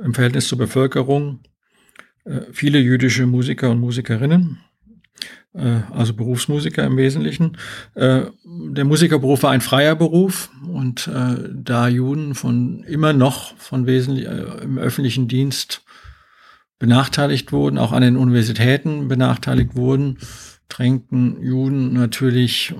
[0.00, 1.40] im Verhältnis zur Bevölkerung
[2.52, 4.58] viele jüdische Musiker und Musikerinnen,
[5.54, 7.56] äh, also Berufsmusiker im Wesentlichen.
[7.94, 11.10] Äh, der Musikerberuf war ein freier Beruf und
[11.52, 15.84] da Juden von immer noch von wesentlich im öffentlichen Dienst
[16.78, 20.18] benachteiligt wurden, auch an den Universitäten benachteiligt wurden,
[20.68, 22.74] drängten Juden natürlich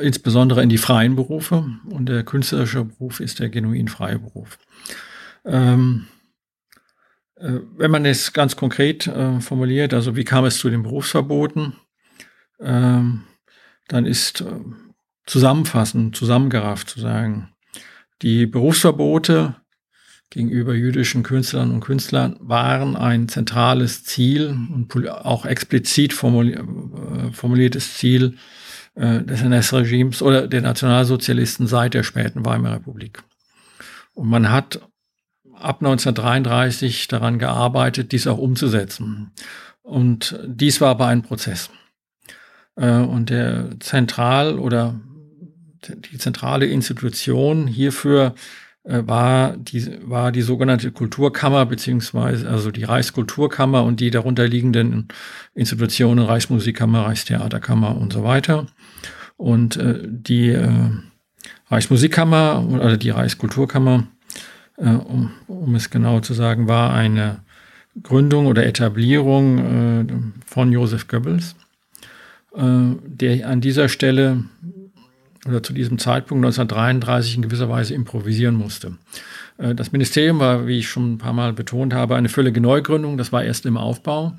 [0.00, 4.58] insbesondere in die freien Berufe und der künstlerische Beruf ist der genuin freie Beruf.
[5.44, 6.13] Ähm, äh,
[7.36, 11.74] wenn man es ganz konkret äh, formuliert, also wie kam es zu den Berufsverboten,
[12.60, 13.24] ähm,
[13.88, 14.60] dann ist äh,
[15.26, 17.50] zusammenfassend, zusammengerafft zu sagen,
[18.22, 19.56] die Berufsverbote
[20.30, 27.94] gegenüber jüdischen Künstlern und Künstlern waren ein zentrales Ziel und auch explizit formulier äh, formuliertes
[27.94, 28.36] Ziel
[28.94, 33.22] äh, des NS-Regimes oder der Nationalsozialisten seit der späten Weimarer Republik.
[34.14, 34.80] Und man hat
[35.58, 39.32] ab 1933 daran gearbeitet, dies auch umzusetzen.
[39.82, 41.70] Und dies war aber ein Prozess.
[42.76, 44.98] Äh, und der Zentral- oder
[45.88, 48.34] die zentrale Institution hierfür
[48.84, 55.08] äh, war die, war die sogenannte Kulturkammer, beziehungsweise also die Reichskulturkammer und die darunter liegenden
[55.54, 58.66] Institutionen, Reichsmusikkammer, Reichstheaterkammer und so weiter.
[59.36, 60.56] Und äh, die
[61.68, 64.06] Reichsmusikkammer oder die Reichskulturkammer
[64.76, 67.40] um, um es genau zu sagen, war eine
[68.02, 70.06] Gründung oder Etablierung äh,
[70.46, 71.54] von Josef Goebbels,
[72.54, 72.60] äh,
[73.04, 74.44] der an dieser Stelle
[75.46, 78.96] oder zu diesem Zeitpunkt 1933 in gewisser Weise improvisieren musste.
[79.58, 83.18] Das Ministerium war, wie ich schon ein paar Mal betont habe, eine völlige Neugründung.
[83.18, 84.32] Das war erst im Aufbau.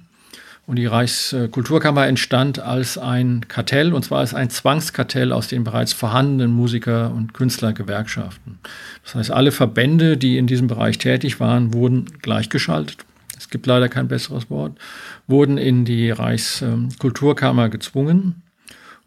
[0.68, 5.94] Und die Reichskulturkammer entstand als ein Kartell, und zwar als ein Zwangskartell aus den bereits
[5.94, 8.58] vorhandenen Musiker- und Künstlergewerkschaften.
[9.04, 13.06] Das heißt, alle Verbände, die in diesem Bereich tätig waren, wurden gleichgeschaltet.
[13.38, 14.80] Es gibt leider kein besseres Wort,
[15.28, 18.42] wurden in die Reichskulturkammer gezwungen.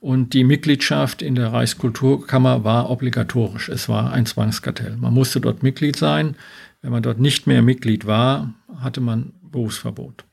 [0.00, 3.68] Und die Mitgliedschaft in der Reichskulturkammer war obligatorisch.
[3.68, 4.96] Es war ein Zwangskartell.
[4.96, 6.36] Man musste dort Mitglied sein.
[6.82, 10.27] Wenn man dort nicht mehr Mitglied war, hatte man Berufsverbot.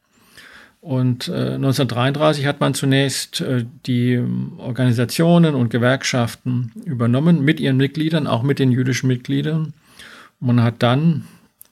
[0.85, 4.21] Und äh, 1933 hat man zunächst äh, die
[4.59, 9.73] Organisationen und Gewerkschaften übernommen mit ihren Mitgliedern, auch mit den jüdischen Mitgliedern.
[10.39, 11.25] Man hat dann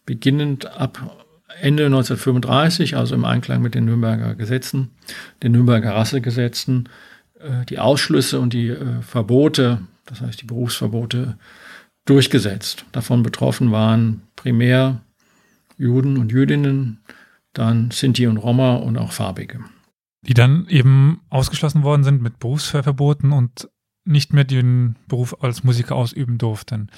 [0.08, 1.28] beginnend ab
[1.62, 4.90] Ende 1935, also im Einklang mit den Nürnberger Gesetzen,
[5.44, 6.90] den Nürnberger Rassegesetzen,
[7.40, 11.38] äh, die Ausschlüsse und die äh, Verbote, das heißt die Berufsverbote,
[12.06, 12.86] durchgesetzt.
[12.92, 15.02] Davon betroffen waren primär
[15.78, 16.98] Juden und Jüdinnen,
[17.54, 19.60] dann Sinti und Roma und auch Farbige.
[20.22, 23.70] Die dann eben ausgeschlossen worden sind mit Berufsverboten und
[24.06, 26.90] nicht mehr den Beruf als Musiker ausüben durften.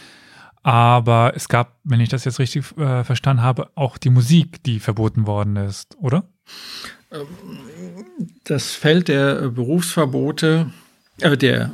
[0.64, 4.80] Aber es gab, wenn ich das jetzt richtig äh, verstanden habe, auch die Musik, die
[4.80, 6.28] verboten worden ist, oder?
[7.12, 7.28] Ähm,
[8.46, 10.72] das Feld der Berufsverbote,
[11.22, 11.72] äh, der,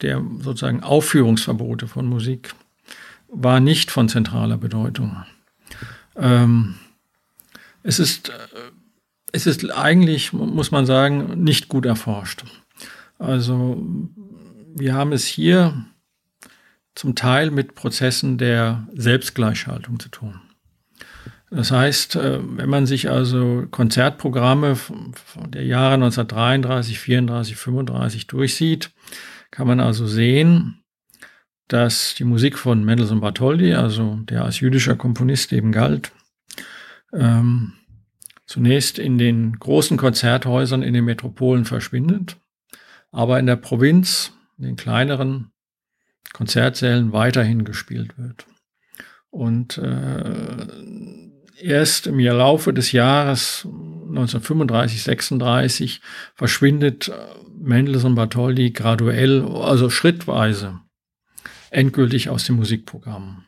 [0.00, 2.54] der sozusagen Aufführungsverbote von Musik
[3.28, 5.24] war nicht von zentraler Bedeutung.
[6.16, 6.74] Ähm,
[7.82, 8.32] es ist, äh,
[9.32, 12.44] es ist eigentlich, muss man sagen, nicht gut erforscht.
[13.18, 13.82] Also
[14.74, 15.86] wir haben es hier
[16.94, 20.40] zum Teil mit Prozessen der Selbstgleichschaltung zu tun.
[21.50, 24.76] Das heißt, äh, wenn man sich also Konzertprogramme
[25.48, 28.90] der Jahre 1933, 34, 35 durchsieht,
[29.50, 30.82] kann man also sehen,
[31.66, 36.12] dass die Musik von Mendelssohn Bartholdy, also der als jüdischer Komponist eben galt,
[37.12, 37.74] ähm,
[38.46, 42.36] zunächst in den großen Konzerthäusern in den Metropolen verschwindet,
[43.12, 45.52] aber in der Provinz, in den kleineren
[46.32, 48.46] Konzertsälen weiterhin gespielt wird.
[49.30, 50.66] Und äh,
[51.60, 56.00] erst im Laufe des Jahres 1935, 36
[56.34, 57.12] verschwindet äh,
[57.58, 60.80] Mendelssohn Bartholdy graduell, also schrittweise,
[61.70, 63.44] endgültig aus dem Musikprogramm.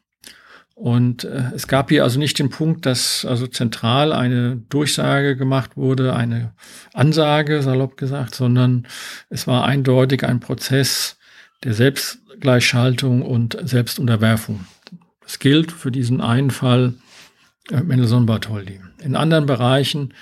[0.74, 5.76] Und äh, es gab hier also nicht den Punkt, dass also zentral eine Durchsage gemacht
[5.76, 6.54] wurde, eine
[6.94, 8.87] Ansage, salopp gesagt, sondern
[9.28, 11.18] es war eindeutig ein Prozess
[11.62, 14.66] der Selbstgleichschaltung und Selbstunterwerfung.
[15.20, 16.94] Das gilt für diesen einen Fall
[17.70, 18.80] äh, Mendelssohn Bartholdy.
[19.02, 20.14] In anderen Bereichen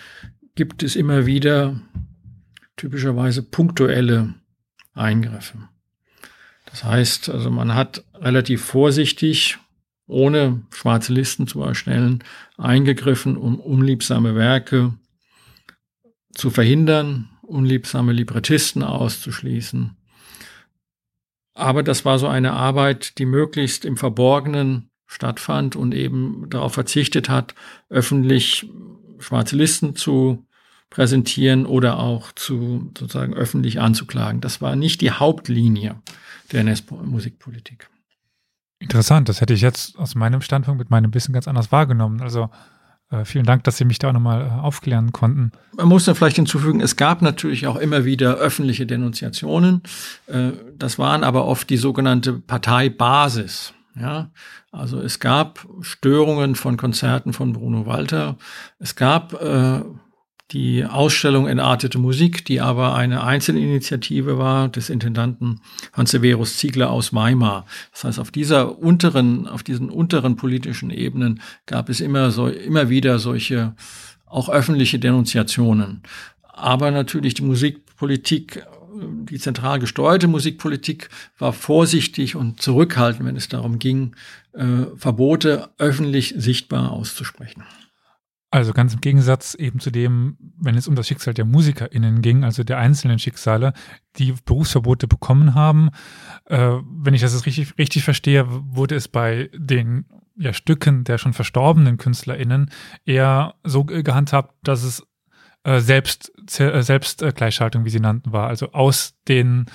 [0.54, 1.80] gibt es immer wieder
[2.76, 4.34] typischerweise punktuelle
[4.94, 5.58] Eingriffe.
[6.66, 9.58] Das heißt, also man hat relativ vorsichtig,
[10.10, 12.22] ohne schwarze Listen zu erstellen,
[12.58, 14.94] eingegriffen, um unliebsame Werke
[16.32, 19.96] zu verhindern, unliebsame Librettisten auszuschließen.
[21.54, 27.28] Aber das war so eine Arbeit, die möglichst im Verborgenen stattfand und eben darauf verzichtet
[27.28, 27.54] hat,
[27.88, 28.70] öffentlich
[29.18, 30.46] schwarze Listen zu
[30.88, 34.40] präsentieren oder auch zu sozusagen öffentlich anzuklagen.
[34.40, 36.00] Das war nicht die Hauptlinie
[36.52, 37.88] der NS-Musikpolitik.
[38.80, 42.22] Interessant, das hätte ich jetzt aus meinem Standpunkt mit meinem Wissen ganz anders wahrgenommen.
[42.22, 42.48] Also
[43.10, 45.52] äh, vielen Dank, dass Sie mich da auch nochmal äh, aufklären konnten.
[45.76, 49.82] Man muss da vielleicht hinzufügen, es gab natürlich auch immer wieder öffentliche Denunziationen.
[50.26, 53.74] Äh, das waren aber oft die sogenannte Parteibasis.
[53.96, 54.30] Ja,
[54.70, 58.36] also es gab Störungen von Konzerten von Bruno Walter.
[58.78, 59.82] Es gab äh,
[60.52, 65.60] die Ausstellung Entartete Musik, die aber eine Einzelinitiative war des Intendanten
[65.92, 67.66] Hans Severus Ziegler aus Weimar.
[67.92, 72.88] Das heißt, auf dieser unteren, auf diesen unteren politischen Ebenen gab es immer so, immer
[72.88, 73.74] wieder solche
[74.26, 76.02] auch öffentliche Denunziationen.
[76.42, 83.78] Aber natürlich die Musikpolitik, die zentral gesteuerte Musikpolitik war vorsichtig und zurückhaltend, wenn es darum
[83.78, 84.14] ging,
[84.52, 87.64] äh, Verbote öffentlich sichtbar auszusprechen.
[88.52, 92.42] Also ganz im Gegensatz eben zu dem, wenn es um das Schicksal der MusikerInnen ging,
[92.42, 93.72] also der einzelnen Schicksale,
[94.16, 95.90] die Berufsverbote bekommen haben.
[96.46, 101.32] Äh, wenn ich das richtig, richtig verstehe, wurde es bei den ja, Stücken der schon
[101.32, 102.70] verstorbenen KünstlerInnen
[103.04, 105.06] eher so gehandhabt, dass es
[105.62, 108.48] äh, selbst, äh, Selbstgleichschaltung, wie sie nannten, war.
[108.48, 109.66] Also aus den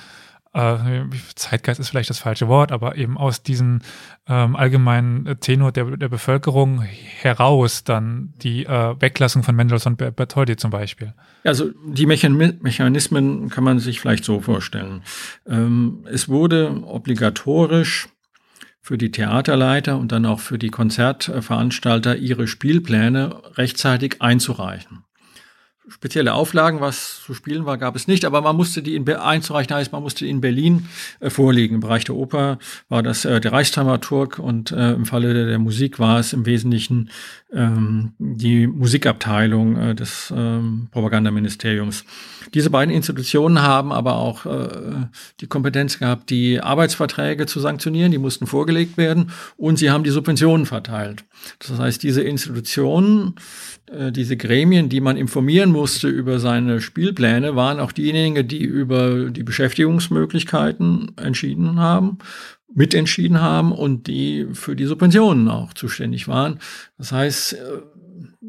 [0.56, 3.80] äh, Zeitgeist ist vielleicht das falsche Wort, aber eben aus diesem
[4.26, 10.70] ähm, allgemeinen Tenor der, der Bevölkerung heraus dann die äh, Weglassung von Mendelssohn Bertoldi zum
[10.70, 11.12] Beispiel.
[11.44, 15.02] Also die Mechanismen kann man sich vielleicht so vorstellen.
[15.46, 18.08] Ähm, es wurde obligatorisch
[18.80, 25.05] für die Theaterleiter und dann auch für die Konzertveranstalter ihre Spielpläne rechtzeitig einzureichen
[25.88, 29.74] spezielle Auflagen, was zu spielen war, gab es nicht, aber man musste die in einzureichen
[29.74, 30.88] heißt, man musste in Berlin
[31.20, 31.76] äh, vorlegen.
[31.76, 35.58] Im Bereich der Oper war das äh, der Reichsdramaturg und äh, im Falle der, der,
[35.58, 37.10] Musik war es im Wesentlichen
[37.56, 42.04] ähm, die Musikabteilung äh, des ähm, Propagandaministeriums.
[42.54, 44.68] Diese beiden Institutionen haben aber auch äh,
[45.40, 50.10] die Kompetenz gehabt, die Arbeitsverträge zu sanktionieren, die mussten vorgelegt werden und sie haben die
[50.10, 51.24] Subventionen verteilt.
[51.58, 53.34] Das heißt, diese Institutionen
[53.90, 59.30] äh, diese Gremien, die man informieren musste über seine Spielpläne, waren auch diejenigen, die über
[59.30, 62.18] die Beschäftigungsmöglichkeiten entschieden haben,
[62.76, 66.60] mitentschieden haben und die für die Subventionen auch zuständig waren.
[66.98, 67.56] Das heißt, äh,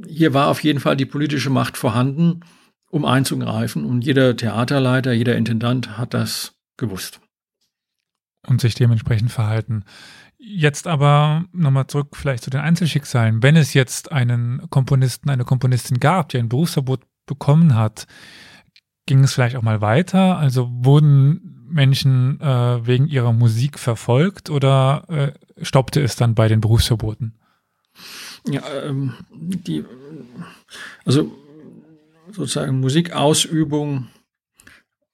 [0.05, 2.41] hier war auf jeden Fall die politische Macht vorhanden,
[2.91, 3.85] um einzugreifen.
[3.85, 7.21] Und jeder Theaterleiter, jeder Intendant hat das gewusst.
[8.45, 9.83] Und sich dementsprechend verhalten.
[10.37, 13.41] Jetzt aber nochmal zurück vielleicht zu den Einzelschicksalen.
[13.41, 18.07] Wenn es jetzt einen Komponisten, eine Komponistin gab, die ein Berufsverbot bekommen hat,
[19.05, 20.37] ging es vielleicht auch mal weiter?
[20.37, 26.61] Also wurden Menschen äh, wegen ihrer Musik verfolgt oder äh, stoppte es dann bei den
[26.61, 27.33] Berufsverboten?
[28.47, 29.83] Ja, ähm, die,
[31.05, 31.31] also
[32.31, 34.07] sozusagen Musikausübung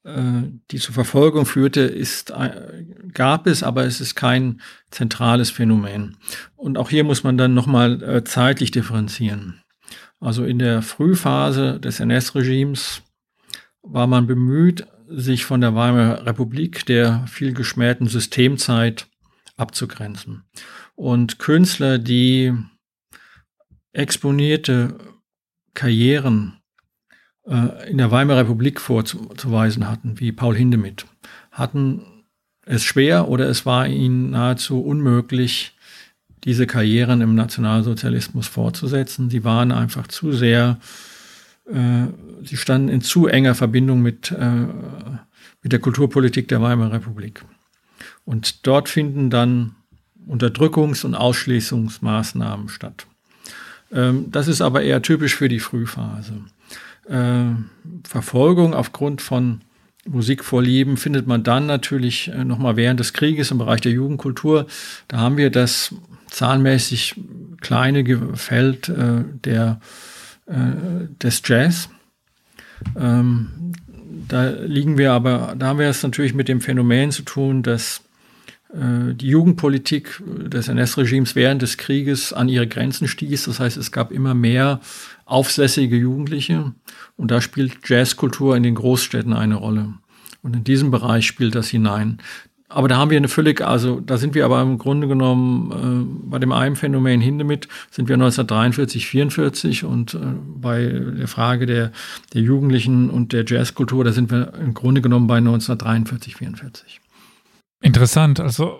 [0.05, 4.59] äh, die zur Verfolgung führte, ist, äh, gab es, aber es ist kein
[4.91, 6.17] zentrales Phänomen.
[6.57, 9.61] Und auch hier muss man dann nochmal äh, zeitlich differenzieren.
[10.19, 13.01] Also in der Frühphase des NS-Regimes
[13.81, 19.07] war man bemüht, sich von der Weimarer Republik, der viel geschmähten Systemzeit,
[19.57, 20.43] abzugrenzen.
[20.95, 22.53] Und Künstler, die
[23.91, 24.97] exponierte
[25.73, 26.59] Karrieren
[27.47, 31.05] äh, in der Weimarer Republik vorzuweisen hatten, wie Paul Hindemith,
[31.51, 32.25] hatten
[32.65, 35.75] es schwer oder es war ihnen nahezu unmöglich,
[36.43, 39.29] diese Karrieren im Nationalsozialismus fortzusetzen.
[39.29, 40.77] Sie waren einfach zu sehr,
[41.65, 44.67] sie standen in zu enger Verbindung mit, äh,
[45.61, 47.45] mit der Kulturpolitik der Weimarer Republik.
[48.25, 49.75] Und dort finden dann
[50.27, 53.07] Unterdrückungs- und Ausschließungsmaßnahmen statt.
[53.91, 56.41] Ähm, das ist aber eher typisch für die Frühphase
[57.09, 57.45] äh,
[58.03, 59.61] Verfolgung aufgrund von
[60.05, 64.67] Musikvorlieben findet man dann natürlich äh, nochmal während des Krieges im Bereich der Jugendkultur.
[65.07, 65.95] Da haben wir das
[66.29, 67.15] zahlenmäßig
[67.61, 69.79] kleine Feld äh, der,
[70.45, 71.89] äh, des Jazz.
[72.95, 73.73] Ähm,
[74.27, 78.01] da liegen wir aber, da haben wir es natürlich mit dem Phänomen zu tun, dass
[78.73, 83.45] äh, die Jugendpolitik des NS-Regimes während des Krieges an ihre Grenzen stieß.
[83.45, 84.81] Das heißt, es gab immer mehr
[85.25, 86.73] aufsässige Jugendliche
[87.15, 89.93] und da spielt Jazzkultur in den Großstädten eine Rolle.
[90.41, 92.17] Und in diesem Bereich spielt das hinein.
[92.73, 96.29] Aber da haben wir eine völlig, also da sind wir aber im Grunde genommen äh,
[96.29, 100.17] bei dem einen Phänomen Hindemith sind wir 1943, 44 und äh,
[100.55, 101.91] bei der Frage der,
[102.33, 106.99] der Jugendlichen und der Jazzkultur, da sind wir im Grunde genommen bei 1943, 44.
[107.81, 108.39] Interessant.
[108.39, 108.79] Also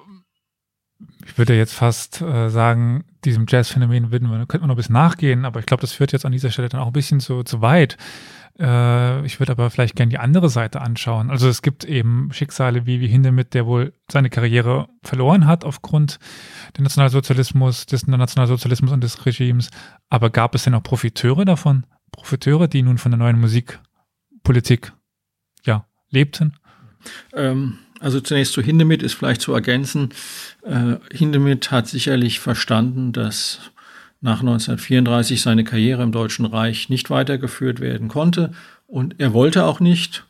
[1.26, 4.94] ich würde jetzt fast äh, sagen, diesem Jazz-Phänomen würden wir, könnte man noch ein bisschen
[4.94, 7.44] nachgehen, aber ich glaube, das führt jetzt an dieser Stelle dann auch ein bisschen zu,
[7.44, 7.98] zu weit.
[8.60, 11.32] Äh, ich würde aber vielleicht gerne die andere Seite anschauen.
[11.32, 16.20] Also es gibt eben Schicksale wie, wie Hindemith, der wohl seine Karriere verloren hat aufgrund
[16.78, 19.70] des Nationalsozialismus, des Nationalsozialismus und des Regimes.
[20.10, 21.86] Aber gab es denn auch Profiteure davon?
[22.12, 24.94] Profiteure, die nun von der neuen Musikpolitik
[25.66, 26.54] ja, lebten?
[27.34, 30.10] Ähm, also zunächst zu Hindemith ist vielleicht zu ergänzen.
[30.64, 33.72] Äh, Hindemith hat sicherlich verstanden, dass
[34.24, 38.54] nach 1934 seine Karriere im Deutschen Reich nicht weitergeführt werden konnte
[38.88, 40.26] und er wollte auch nicht.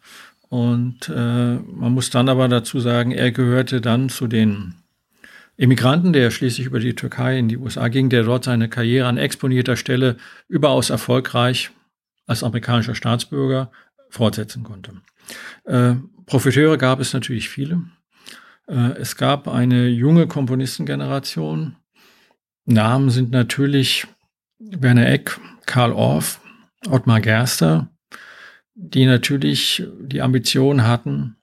[0.49, 4.75] Und äh, man muss dann aber dazu sagen, er gehörte dann zu den
[5.57, 9.17] Immigranten, der schließlich über die Türkei in die USA ging, der dort seine Karriere an
[9.17, 10.17] exponierter Stelle
[10.47, 11.69] überaus erfolgreich
[12.25, 13.71] als amerikanischer Staatsbürger
[14.09, 14.93] fortsetzen konnte.
[15.65, 17.83] Äh, Profiteure gab es natürlich viele.
[18.67, 21.75] Äh, es gab eine junge Komponistengeneration.
[22.65, 24.07] Namen sind natürlich
[24.59, 26.39] Werner Eck, Karl Orff,
[26.87, 27.89] Ottmar Gerster,
[28.75, 31.35] die natürlich die Ambition hatten,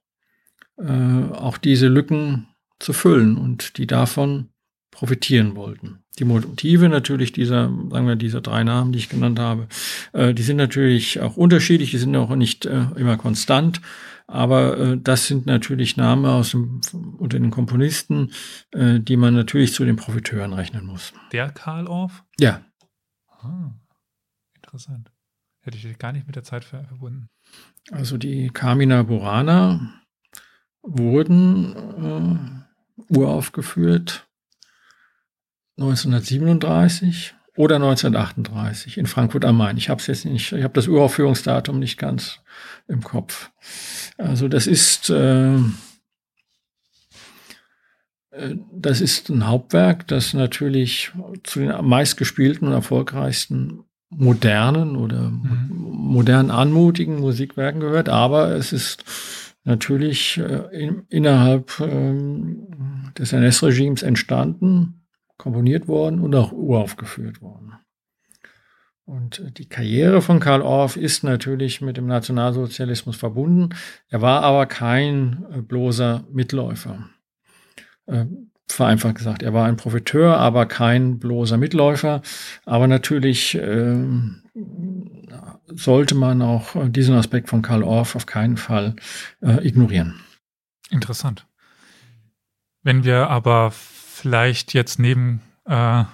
[0.79, 2.49] äh, auch diese Lücken
[2.79, 4.49] zu füllen und die davon
[4.91, 6.03] profitieren wollten.
[6.19, 9.69] Die Motive natürlich dieser, sagen wir, dieser drei Namen, die ich genannt habe,
[10.13, 13.81] äh, die sind natürlich auch unterschiedlich, die sind auch nicht äh, immer konstant,
[14.31, 16.81] aber äh, das sind natürlich Namen aus dem,
[17.19, 18.33] unter den Komponisten,
[18.71, 21.13] äh, die man natürlich zu den Profiteuren rechnen muss.
[21.33, 22.25] Der Karl Orff?
[22.39, 22.65] Ja.
[23.41, 23.73] Ah,
[24.55, 25.11] interessant.
[25.63, 27.29] Hätte ich gar nicht mit der Zeit verbunden.
[27.91, 30.01] Also die Carmina Burana
[30.83, 32.65] wurden
[33.09, 34.29] äh, uraufgeführt
[35.77, 39.77] 1937 oder 1938 in Frankfurt am Main.
[39.77, 42.41] Ich habe es jetzt nicht, ich habe das Uraufführungsdatum nicht ganz
[42.89, 43.51] im Kopf.
[44.17, 45.57] Also das ist äh,
[48.31, 51.13] äh, das ist ein Hauptwerk, das natürlich
[51.45, 55.69] zu den meistgespielten und erfolgreichsten modernen oder mhm.
[55.71, 59.05] modern anmutigen Musikwerken gehört, aber es ist
[59.65, 62.15] natürlich äh, in, innerhalb äh,
[63.19, 65.00] des NS-Regimes entstanden
[65.41, 67.73] komponiert worden und auch uraufgeführt worden.
[69.07, 73.71] Und äh, die Karriere von Karl Orff ist natürlich mit dem Nationalsozialismus verbunden.
[74.09, 77.09] Er war aber kein äh, bloßer Mitläufer.
[78.07, 78.27] Äh,
[78.69, 82.23] vereinfacht gesagt, er war ein Profiteur, aber kein bloßer Mitläufer.
[82.67, 83.97] Aber natürlich äh,
[85.67, 88.95] sollte man auch diesen Aspekt von Karl Orff auf keinen Fall
[89.41, 90.21] äh, ignorieren.
[90.91, 91.47] Interessant.
[92.83, 93.73] Wenn wir aber
[94.21, 96.05] vielleicht jetzt neben äh,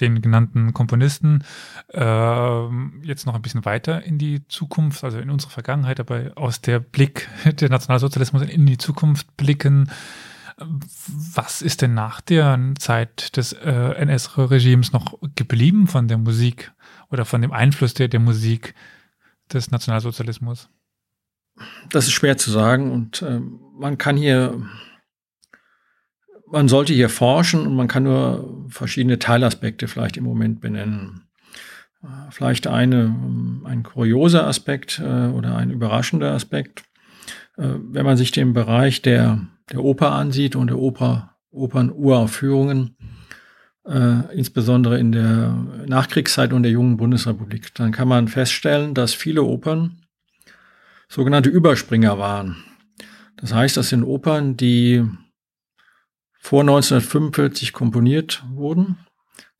[0.00, 1.44] den genannten Komponisten
[1.92, 2.66] äh,
[3.02, 6.80] jetzt noch ein bisschen weiter in die Zukunft, also in unsere Vergangenheit, aber aus der
[6.80, 7.28] Blick
[7.60, 9.90] der Nationalsozialismus in die Zukunft blicken.
[11.34, 16.72] Was ist denn nach der Zeit des äh, NS-Regimes noch geblieben von der Musik
[17.10, 18.74] oder von dem Einfluss der, der Musik
[19.52, 20.68] des Nationalsozialismus?
[21.90, 23.40] Das ist schwer zu sagen und äh,
[23.76, 24.62] man kann hier
[26.46, 31.24] man sollte hier forschen und man kann nur verschiedene Teilaspekte vielleicht im Moment benennen.
[32.02, 33.14] Äh, vielleicht eine,
[33.64, 36.84] ein kurioser Aspekt äh, oder ein überraschender Aspekt.
[37.56, 39.40] Äh, wenn man sich den Bereich der,
[39.72, 42.96] der Oper ansieht und der Oper, Opernuraufführungen,
[44.32, 45.54] insbesondere in der
[45.86, 50.00] Nachkriegszeit und der jungen Bundesrepublik, dann kann man feststellen, dass viele Opern
[51.06, 52.64] sogenannte Überspringer waren.
[53.36, 55.04] Das heißt, das sind Opern, die
[56.44, 58.98] vor 1945 komponiert wurden,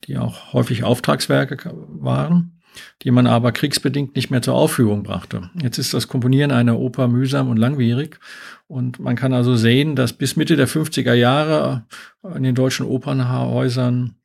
[0.03, 2.61] die auch häufig Auftragswerke waren,
[3.01, 5.49] die man aber kriegsbedingt nicht mehr zur Aufführung brachte.
[5.59, 8.19] Jetzt ist das Komponieren einer Oper mühsam und langwierig
[8.67, 11.87] und man kann also sehen, dass bis Mitte der 50er Jahre
[12.35, 14.17] in den deutschen Opernhäusern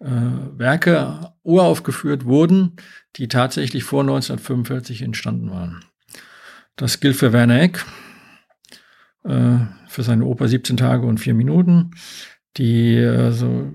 [0.00, 2.74] äh, Werke uraufgeführt wurden,
[3.14, 5.84] die tatsächlich vor 1945 entstanden waren.
[6.74, 7.84] Das gilt für Werner Eck,
[9.24, 9.58] äh,
[9.88, 11.92] für seine Oper 17 Tage und 4 Minuten.
[12.56, 13.70] Die also,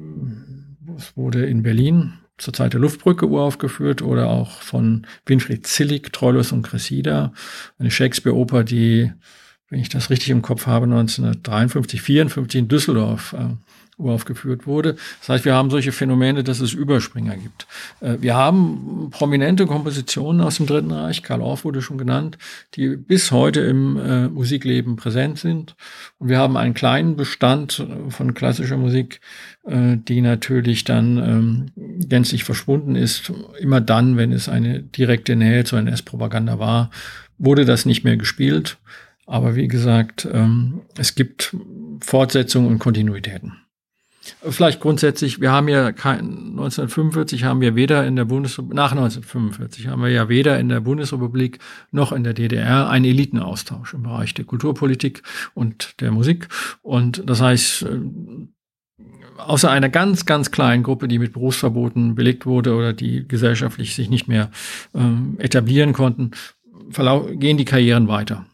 [0.98, 6.52] es wurde in Berlin zur Zeit der Luftbrücke uraufgeführt oder auch von Winfried Zillig, Troilus
[6.52, 7.32] und Cressida,
[7.80, 9.12] eine Shakespeare-Oper, die
[9.70, 13.56] wenn ich das richtig im Kopf habe, 1953, 54 in Düsseldorf äh,
[13.98, 14.96] uraufgeführt wurde.
[15.20, 17.68] Das heißt, wir haben solche Phänomene, dass es Überspringer gibt.
[18.02, 22.38] Äh, wir haben prominente Kompositionen aus dem Dritten Reich, Karl Orff wurde schon genannt,
[22.76, 25.76] die bis heute im äh, Musikleben präsent sind.
[26.18, 29.22] Und wir haben einen kleinen Bestand von klassischer Musik,
[29.66, 31.66] äh, die natürlich dann ähm,
[32.08, 33.32] gänzlich verschwunden ist.
[33.60, 36.92] Immer dann, wenn es eine direkte Nähe zur NS-Propaganda war,
[37.38, 38.78] wurde das nicht mehr gespielt.
[39.26, 41.56] Aber wie gesagt, ähm, es gibt
[42.00, 43.65] Fortsetzungen und Kontinuitäten.
[44.42, 46.20] Vielleicht grundsätzlich, wir haben ja kein,
[46.52, 50.80] 1945 haben wir weder in der Bundesrepublik, nach 1945 haben wir ja weder in der
[50.80, 51.60] Bundesrepublik
[51.92, 55.22] noch in der DDR einen Elitenaustausch im Bereich der Kulturpolitik
[55.54, 56.48] und der Musik.
[56.82, 58.00] Und das heißt, äh,
[59.38, 64.10] außer einer ganz, ganz kleinen Gruppe, die mit Berufsverboten belegt wurde oder die gesellschaftlich sich
[64.10, 64.50] nicht mehr
[64.94, 66.32] ähm, etablieren konnten,
[67.34, 68.46] gehen die Karrieren weiter.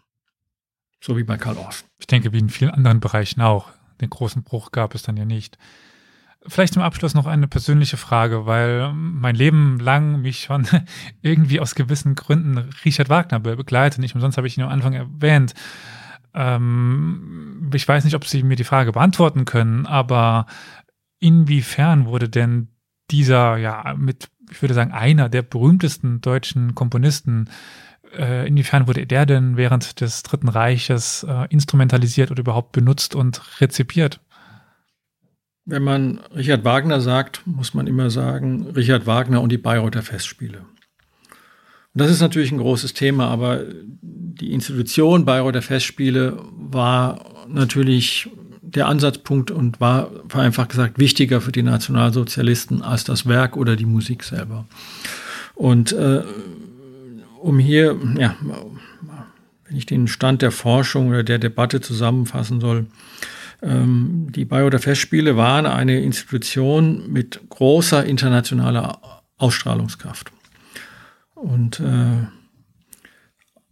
[1.02, 1.84] So wie bei Karl Orff.
[2.00, 3.70] Ich denke, wie in vielen anderen Bereichen auch
[4.02, 5.58] den großen Bruch gab es dann ja nicht.
[6.48, 10.68] Vielleicht zum Abschluss noch eine persönliche Frage, weil mein Leben lang mich schon
[11.22, 14.00] irgendwie aus gewissen Gründen Richard Wagner begleitet.
[14.00, 15.54] Nicht umsonst habe ich ihn am Anfang erwähnt.
[16.34, 20.48] Ähm, ich weiß nicht, ob Sie mir die Frage beantworten können, aber
[21.20, 22.70] inwiefern wurde denn
[23.12, 27.50] dieser, ja, mit, ich würde sagen, einer der berühmtesten deutschen Komponisten
[28.18, 33.42] äh, inwiefern wurde der denn während des Dritten Reiches äh, instrumentalisiert oder überhaupt benutzt und
[33.62, 34.20] rezipiert?
[35.66, 40.60] Wenn man Richard Wagner sagt, muss man immer sagen, Richard Wagner und die Bayreuther Festspiele.
[41.94, 43.64] Und das ist natürlich ein großes Thema, aber
[44.02, 48.30] die Institution Bayreuther Festspiele war natürlich
[48.62, 53.86] der Ansatzpunkt und war vereinfacht gesagt wichtiger für die Nationalsozialisten als das Werk oder die
[53.86, 54.66] Musik selber.
[55.54, 56.24] Und äh,
[57.42, 58.36] um hier, ja,
[59.66, 62.88] wenn ich den Stand der Forschung oder der Debatte zusammenfassen soll,
[63.62, 70.32] ähm, die Bayreuther Festspiele waren eine Institution mit großer internationaler Ausstrahlungskraft.
[71.36, 72.28] Und, äh,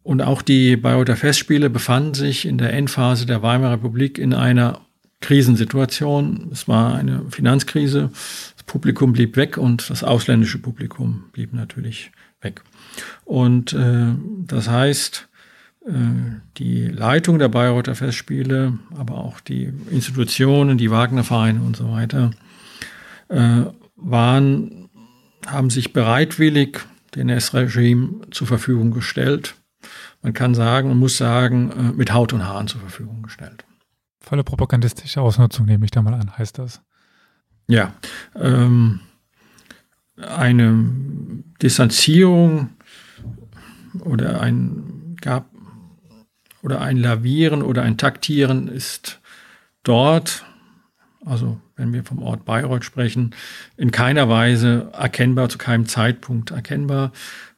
[0.03, 4.81] und auch die Bayreuther Festspiele befanden sich in der Endphase der Weimarer Republik in einer
[5.21, 6.49] Krisensituation.
[6.51, 8.09] Es war eine Finanzkrise.
[8.55, 12.11] Das Publikum blieb weg und das ausländische Publikum blieb natürlich
[12.41, 12.61] weg.
[13.25, 14.13] Und äh,
[14.45, 15.27] das heißt,
[15.85, 15.91] äh,
[16.57, 22.31] die Leitung der Bayreuther Festspiele, aber auch die Institutionen, die Wagnervereine und so weiter,
[23.29, 23.63] äh,
[23.95, 24.89] waren,
[25.45, 26.79] haben sich bereitwillig
[27.15, 29.55] den S-Regime zur Verfügung gestellt.
[30.21, 33.65] Man kann sagen, man muss sagen, äh, mit Haut und Haaren zur Verfügung gestellt.
[34.19, 36.81] Volle propagandistische Ausnutzung nehme ich da mal an, heißt das?
[37.67, 37.93] Ja,
[38.35, 38.99] ähm,
[40.21, 40.89] eine
[41.61, 42.69] Distanzierung
[44.01, 45.49] oder ein gab
[46.61, 49.19] oder ein Lavieren oder ein Taktieren ist
[49.83, 50.45] dort,
[51.25, 53.33] also wenn wir vom Ort Bayreuth sprechen,
[53.77, 57.11] in keiner Weise erkennbar, zu keinem Zeitpunkt erkennbar.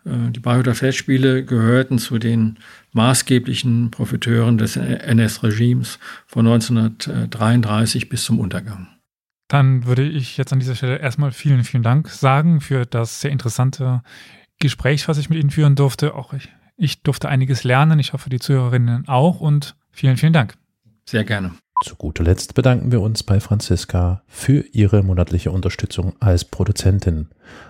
[0.06, 2.60] Äh, die Bayreuther Festspiele gehörten zu den
[2.94, 8.88] maßgeblichen Profiteuren des NS-Regimes von 1933 bis zum Untergang.
[9.52, 13.32] Dann würde ich jetzt an dieser Stelle erstmal vielen, vielen Dank sagen für das sehr
[13.32, 14.02] interessante
[14.60, 16.16] Gespräch, was ich mit Ihnen führen durfte.
[16.16, 16.48] Auch ich,
[16.78, 18.00] ich durfte einiges lernen.
[18.00, 19.42] Ich hoffe, die Zuhörerinnen auch.
[19.42, 20.56] Und vielen, vielen Dank.
[21.06, 21.52] Sehr gerne.
[21.84, 27.28] Zu guter Letzt bedanken wir uns bei Franziska für ihre monatliche Unterstützung als Produzentin.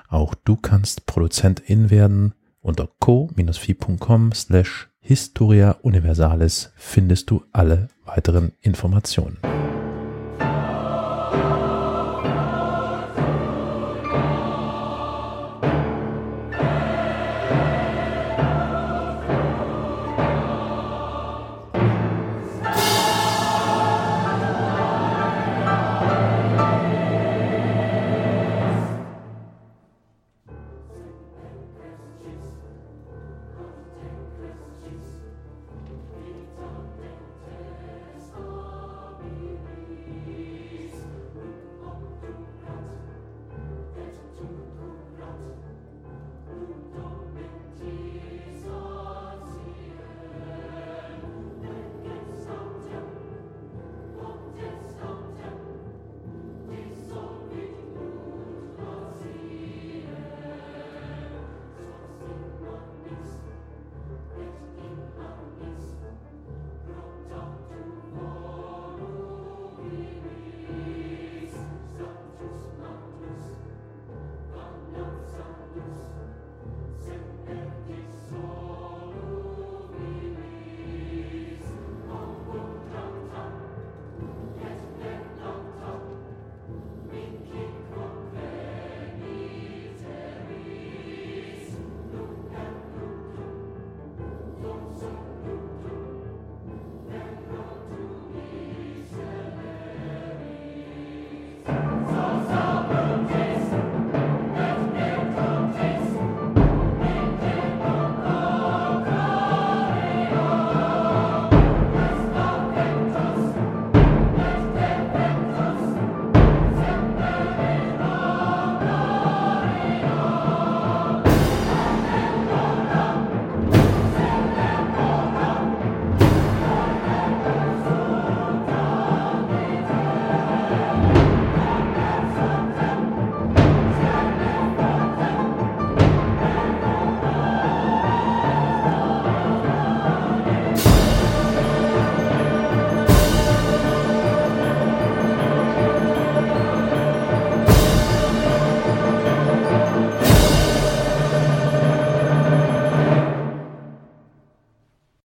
[0.08, 2.36] Auch du kannst Produzentin werden.
[2.60, 9.40] Unter co-fi.com slash Historia Universalis findest du alle weiteren Informationen.